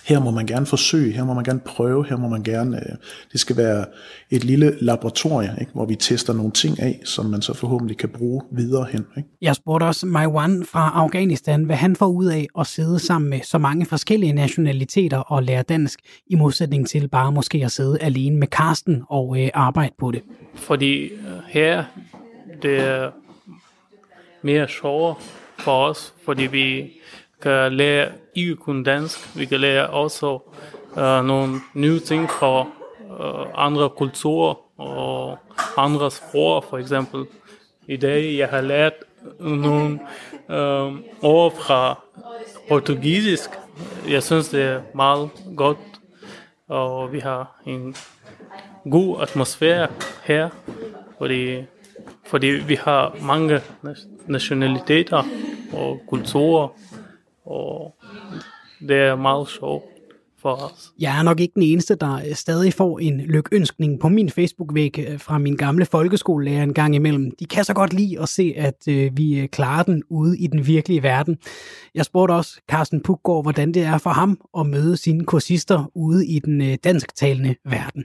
[0.03, 2.95] her må man gerne forsøge, her må man gerne prøve, her må man gerne, øh,
[3.31, 3.85] det skal være
[4.29, 8.09] et lille laboratorie, ikke, hvor vi tester nogle ting af, som man så forhåbentlig kan
[8.09, 9.05] bruge videre hen.
[9.17, 9.29] Ikke?
[9.41, 13.39] Jeg spurgte også Maiwan fra Afghanistan, hvad han får ud af at sidde sammen med
[13.43, 18.37] så mange forskellige nationaliteter og lære dansk, i modsætning til bare måske at sidde alene
[18.37, 20.21] med Karsten og øh, arbejde på det.
[20.55, 21.09] Fordi øh,
[21.47, 21.83] her,
[22.61, 23.11] det er
[24.41, 25.15] mere sjovere
[25.59, 26.91] for os, fordi vi
[27.41, 30.39] kan lære ikke kun dansk, vi kan lære også
[30.91, 35.38] uh, nogle nye ting fra uh, andre kulturer og
[35.77, 37.25] andre sprog, for eksempel.
[37.88, 38.93] I dag jeg har lært
[39.39, 39.99] øh, nogle
[40.49, 41.99] uh, ord fra
[42.69, 43.49] portugisisk.
[44.09, 45.77] Jeg synes, det er meget godt,
[46.67, 47.95] og vi har en
[48.91, 49.88] god atmosfære
[50.23, 50.49] her,
[51.17, 51.63] fordi,
[52.25, 53.61] fordi vi har mange
[54.27, 55.23] nationaliteter
[55.73, 56.67] og kulturer,
[57.45, 57.92] og
[58.88, 59.84] det er meget sjovt
[60.43, 60.91] for os.
[60.99, 65.05] Jeg er nok ikke den eneste, der øh, stadig får en lykønskning på min Facebook-væg
[65.07, 67.31] øh, fra min gamle folkeskolelærer en gang imellem.
[67.39, 70.67] De kan så godt lide at se, at øh, vi klarer den ude i den
[70.67, 71.38] virkelige verden.
[71.95, 76.27] Jeg spurgte også Carsten Puggaard, hvordan det er for ham at møde sine kursister ude
[76.27, 78.03] i den dansktalende verden.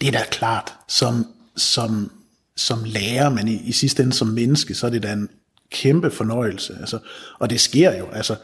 [0.00, 2.10] Det er da klart, som, som,
[2.56, 5.28] som lærer, men i, i sidste ende som menneske, så er det da en
[5.70, 6.76] kæmpe fornøjelse.
[6.80, 6.98] Altså,
[7.38, 8.06] og det sker jo.
[8.06, 8.36] Altså,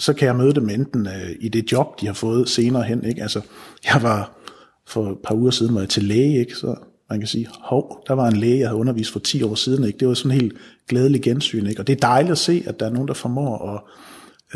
[0.00, 3.04] så kan jeg møde dem enten øh, i det job, de har fået senere hen.
[3.04, 3.22] Ikke?
[3.22, 3.40] Altså,
[3.84, 4.32] jeg var
[4.86, 6.54] for et par uger siden var jeg til læge, ikke?
[6.54, 6.74] så
[7.10, 9.84] man kan sige, hov, der var en læge, jeg havde undervist for 10 år siden.
[9.84, 9.98] Ikke?
[9.98, 10.56] Det var sådan en helt
[10.88, 11.66] glædelig gensyn.
[11.66, 11.80] Ikke?
[11.80, 13.80] Og det er dejligt at se, at der er nogen, der formår at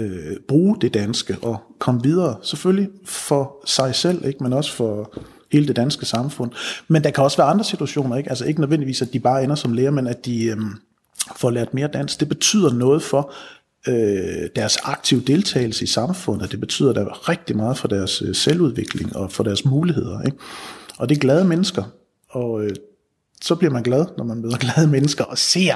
[0.05, 2.37] øh, bruge det danske og komme videre.
[2.43, 4.43] Selvfølgelig for sig selv, ikke?
[4.43, 5.15] men også for
[5.53, 6.51] hele det danske samfund.
[6.89, 8.31] Men der kan også være andre situationer, ikke?
[8.31, 10.75] Altså ikke nødvendigvis, at de bare ender som læger, men at de øhm,
[11.37, 12.21] får lært mere dansk.
[12.21, 13.33] Det betyder noget for
[13.89, 16.53] øh, deres aktive deltagelse i samfundet.
[16.53, 20.23] Det betyder da rigtig meget for deres øh, selvudvikling og for deres muligheder.
[20.23, 20.37] Ikke?
[20.99, 21.85] Og det er glade mennesker,
[22.31, 22.71] og øh,
[23.43, 25.75] så bliver man glad, når man møder glade mennesker og ser,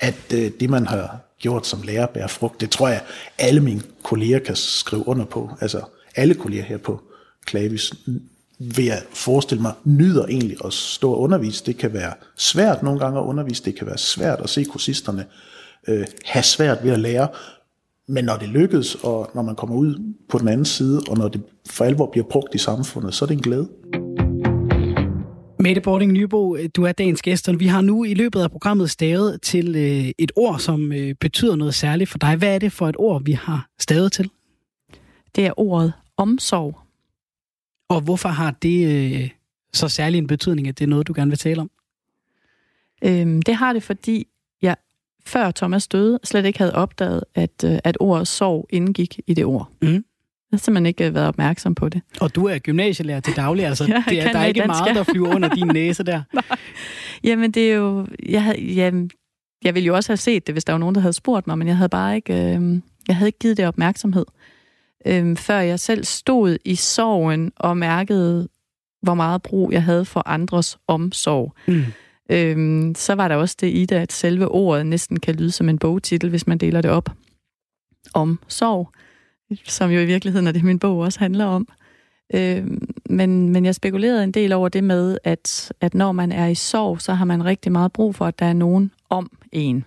[0.00, 2.60] at øh, det, man har gjort som lærer, bærer frugt.
[2.60, 3.02] Det tror jeg,
[3.38, 5.50] alle mine kolleger kan skrive under på.
[5.60, 5.80] Altså
[6.16, 7.00] alle kolleger her på
[7.46, 7.94] Klavis
[8.58, 11.64] vil jeg forestille mig, nyder egentlig at stå og undervise.
[11.66, 15.20] Det kan være svært nogle gange at undervise, det kan være svært at se kursisterne
[15.20, 15.57] øh,
[16.24, 17.28] have svært ved at lære,
[18.08, 21.28] men når det lykkes, og når man kommer ud på den anden side, og når
[21.28, 23.68] det for alvor bliver brugt i samfundet, så er det en glæde.
[25.60, 28.90] Mette Bording Nybo, du er dagens gæst, og vi har nu i løbet af programmet
[28.90, 32.36] stavet til øh, et ord, som øh, betyder noget særligt for dig.
[32.36, 34.30] Hvad er det for et ord, vi har stavet til?
[35.36, 36.78] Det er ordet omsorg.
[37.88, 39.30] Og hvorfor har det øh,
[39.72, 41.70] så særlig en betydning, at det er noget, du gerne vil tale om?
[43.04, 44.26] Øhm, det har det, fordi
[45.28, 49.44] før Thomas døde slet ikke havde opdaget, at, øh, at ordet sorg indgik i det
[49.44, 49.68] ord.
[49.82, 49.88] Mm.
[49.88, 52.02] Jeg har simpelthen ikke øh, været opmærksom på det.
[52.20, 54.96] Og du er gymnasielærer til daglig, altså ja, det er, der er ikke dansk, meget,
[54.96, 56.22] der flyver under din næse der.
[56.32, 56.44] Nej.
[57.24, 58.06] Jamen det er jo...
[58.28, 59.10] Jeg, havde, jamen,
[59.64, 61.58] jeg ville jo også have set det, hvis der var nogen, der havde spurgt mig,
[61.58, 62.32] men jeg havde bare ikke...
[62.32, 64.24] Øh, jeg havde ikke givet det opmærksomhed
[65.06, 68.48] øhm, før jeg selv stod i sorgen og mærkede,
[69.02, 71.54] hvor meget brug jeg havde for andres omsorg.
[71.66, 71.84] Mm.
[72.28, 75.68] Øhm, så var der også det i det, at selve ordet næsten kan lyde som
[75.68, 77.10] en bogtitel, hvis man deler det op.
[78.14, 78.92] Om sorg,
[79.64, 81.68] som jo i virkeligheden er det, min bog også handler om.
[82.34, 86.46] Øhm, men, men jeg spekulerede en del over det med, at, at når man er
[86.46, 89.84] i sorg, så har man rigtig meget brug for, at der er nogen om en.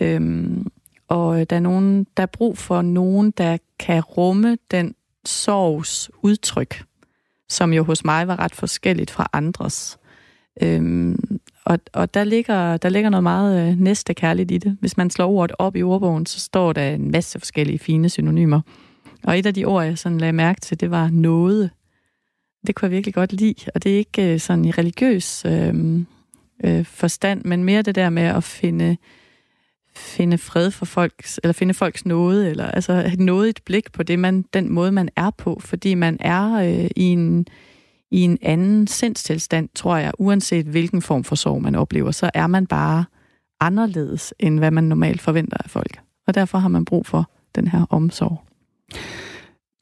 [0.00, 0.66] Øhm,
[1.08, 4.94] og der er, nogen, der er brug for nogen, der kan rumme den
[5.24, 6.84] sorgs udtryk,
[7.48, 9.98] som jo hos mig var ret forskelligt fra andres.
[10.62, 14.76] Øhm, og og der, ligger, der ligger noget meget øh, næste kærligt i det.
[14.80, 18.60] Hvis man slår ordet op i ordbogen, så står der en masse forskellige fine synonymer.
[19.24, 21.70] Og et af de ord, jeg sådan lagde mærke til, det var noget.
[22.66, 25.74] Det kunne jeg virkelig godt lide, og det er ikke øh, sådan i religiøs øh,
[26.64, 28.96] øh, forstand, men mere det der med at finde
[29.96, 34.18] finde fred for folks, eller finde folks nåde, eller altså have et blik på det,
[34.18, 37.46] man, den måde, man er på, fordi man er øh, i, en,
[38.10, 42.46] i en anden sindstilstand, tror jeg, uanset hvilken form for sorg man oplever, så er
[42.46, 43.04] man bare
[43.60, 46.00] anderledes, end hvad man normalt forventer af folk.
[46.26, 48.42] Og derfor har man brug for den her omsorg.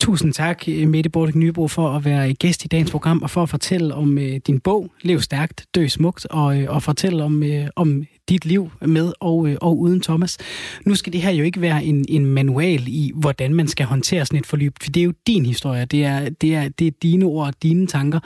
[0.01, 3.49] Tusind tak, Mette Bordik Nybro, for at være gæst i dagens program og for at
[3.49, 7.69] fortælle om øh, din bog, Lev stærkt, dø smukt, og, øh, og fortælle om, øh,
[7.77, 10.39] om dit liv med og, øh, og uden Thomas.
[10.87, 14.27] Nu skal det her jo ikke være en, en manual i, hvordan man skal håndtere
[14.27, 16.91] sådan et forløb, for det er jo din historie, det er, det er, det er
[17.03, 18.21] dine ord og dine tanker.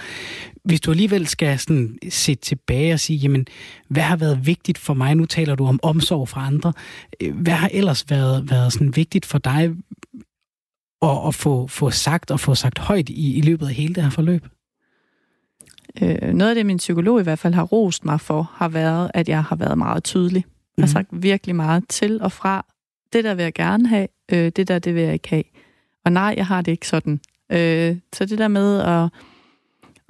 [0.65, 3.47] Hvis du alligevel skal sådan se tilbage og sige, jamen,
[3.89, 5.15] hvad har været vigtigt for mig?
[5.15, 6.73] Nu taler du om omsorg fra andre.
[7.21, 9.71] Øh, hvad har ellers været, været sådan vigtigt for dig?
[11.03, 14.03] at, at få, få sagt og få sagt højt i, i løbet af hele det
[14.03, 14.47] her forløb?
[16.03, 19.11] Øh, noget af det, min psykolog i hvert fald har rost mig for, har været,
[19.15, 20.45] at jeg har været meget tydelig.
[20.47, 20.53] Mm.
[20.77, 20.93] Jeg har mhm.
[20.93, 22.67] sagt virkelig meget til og fra.
[23.13, 25.45] Det der vil jeg gerne have, øh, det der, det vil jeg ikke have.
[26.05, 27.21] Og nej, jeg har det ikke sådan.
[27.53, 29.11] Øh, så det der med at,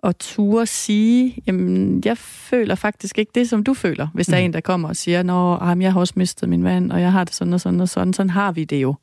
[0.02, 4.08] at ture sige, jamen, jeg føler faktisk ikke det, som du føler.
[4.14, 4.32] Hvis mm.
[4.32, 4.44] der er mhm.
[4.44, 7.12] en, der kommer og siger, nå, jamen, jeg har også mistet min mand, og jeg
[7.12, 8.12] har det sådan og sådan og sådan.
[8.12, 8.94] Sådan har vi det jo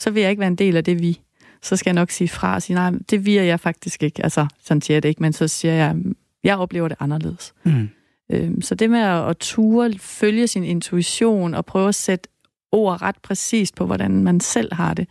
[0.00, 1.20] så vil jeg ikke være en del af det vi.
[1.66, 4.24] Så skal jeg nok sige fra og sige, nej, det vi er jeg faktisk ikke.
[4.24, 5.96] Altså, sådan siger jeg det ikke, men så siger jeg,
[6.44, 7.54] jeg oplever det anderledes.
[7.64, 7.88] Mm.
[8.32, 12.28] Øhm, så det med at, at ture, følge sin intuition og prøve at sætte
[12.72, 15.08] ord ret præcist på, hvordan man selv har det,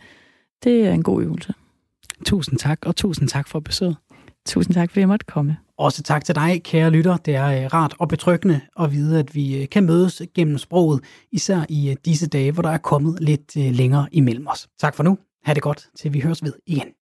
[0.64, 1.54] det er en god øvelse.
[2.26, 3.96] Tusind tak, og tusind tak for besøget.
[4.46, 5.56] Tusind tak, fordi jeg måtte komme.
[5.78, 7.16] Også tak til dig, kære lytter.
[7.16, 11.00] Det er øh, rart og betryggende at vide, at vi øh, kan mødes gennem sproget,
[11.32, 14.68] især i øh, disse dage, hvor der er kommet lidt længere imellem os.
[14.78, 15.18] Tak for nu.
[15.46, 16.92] Ha' det godt, til vi høres ved igen.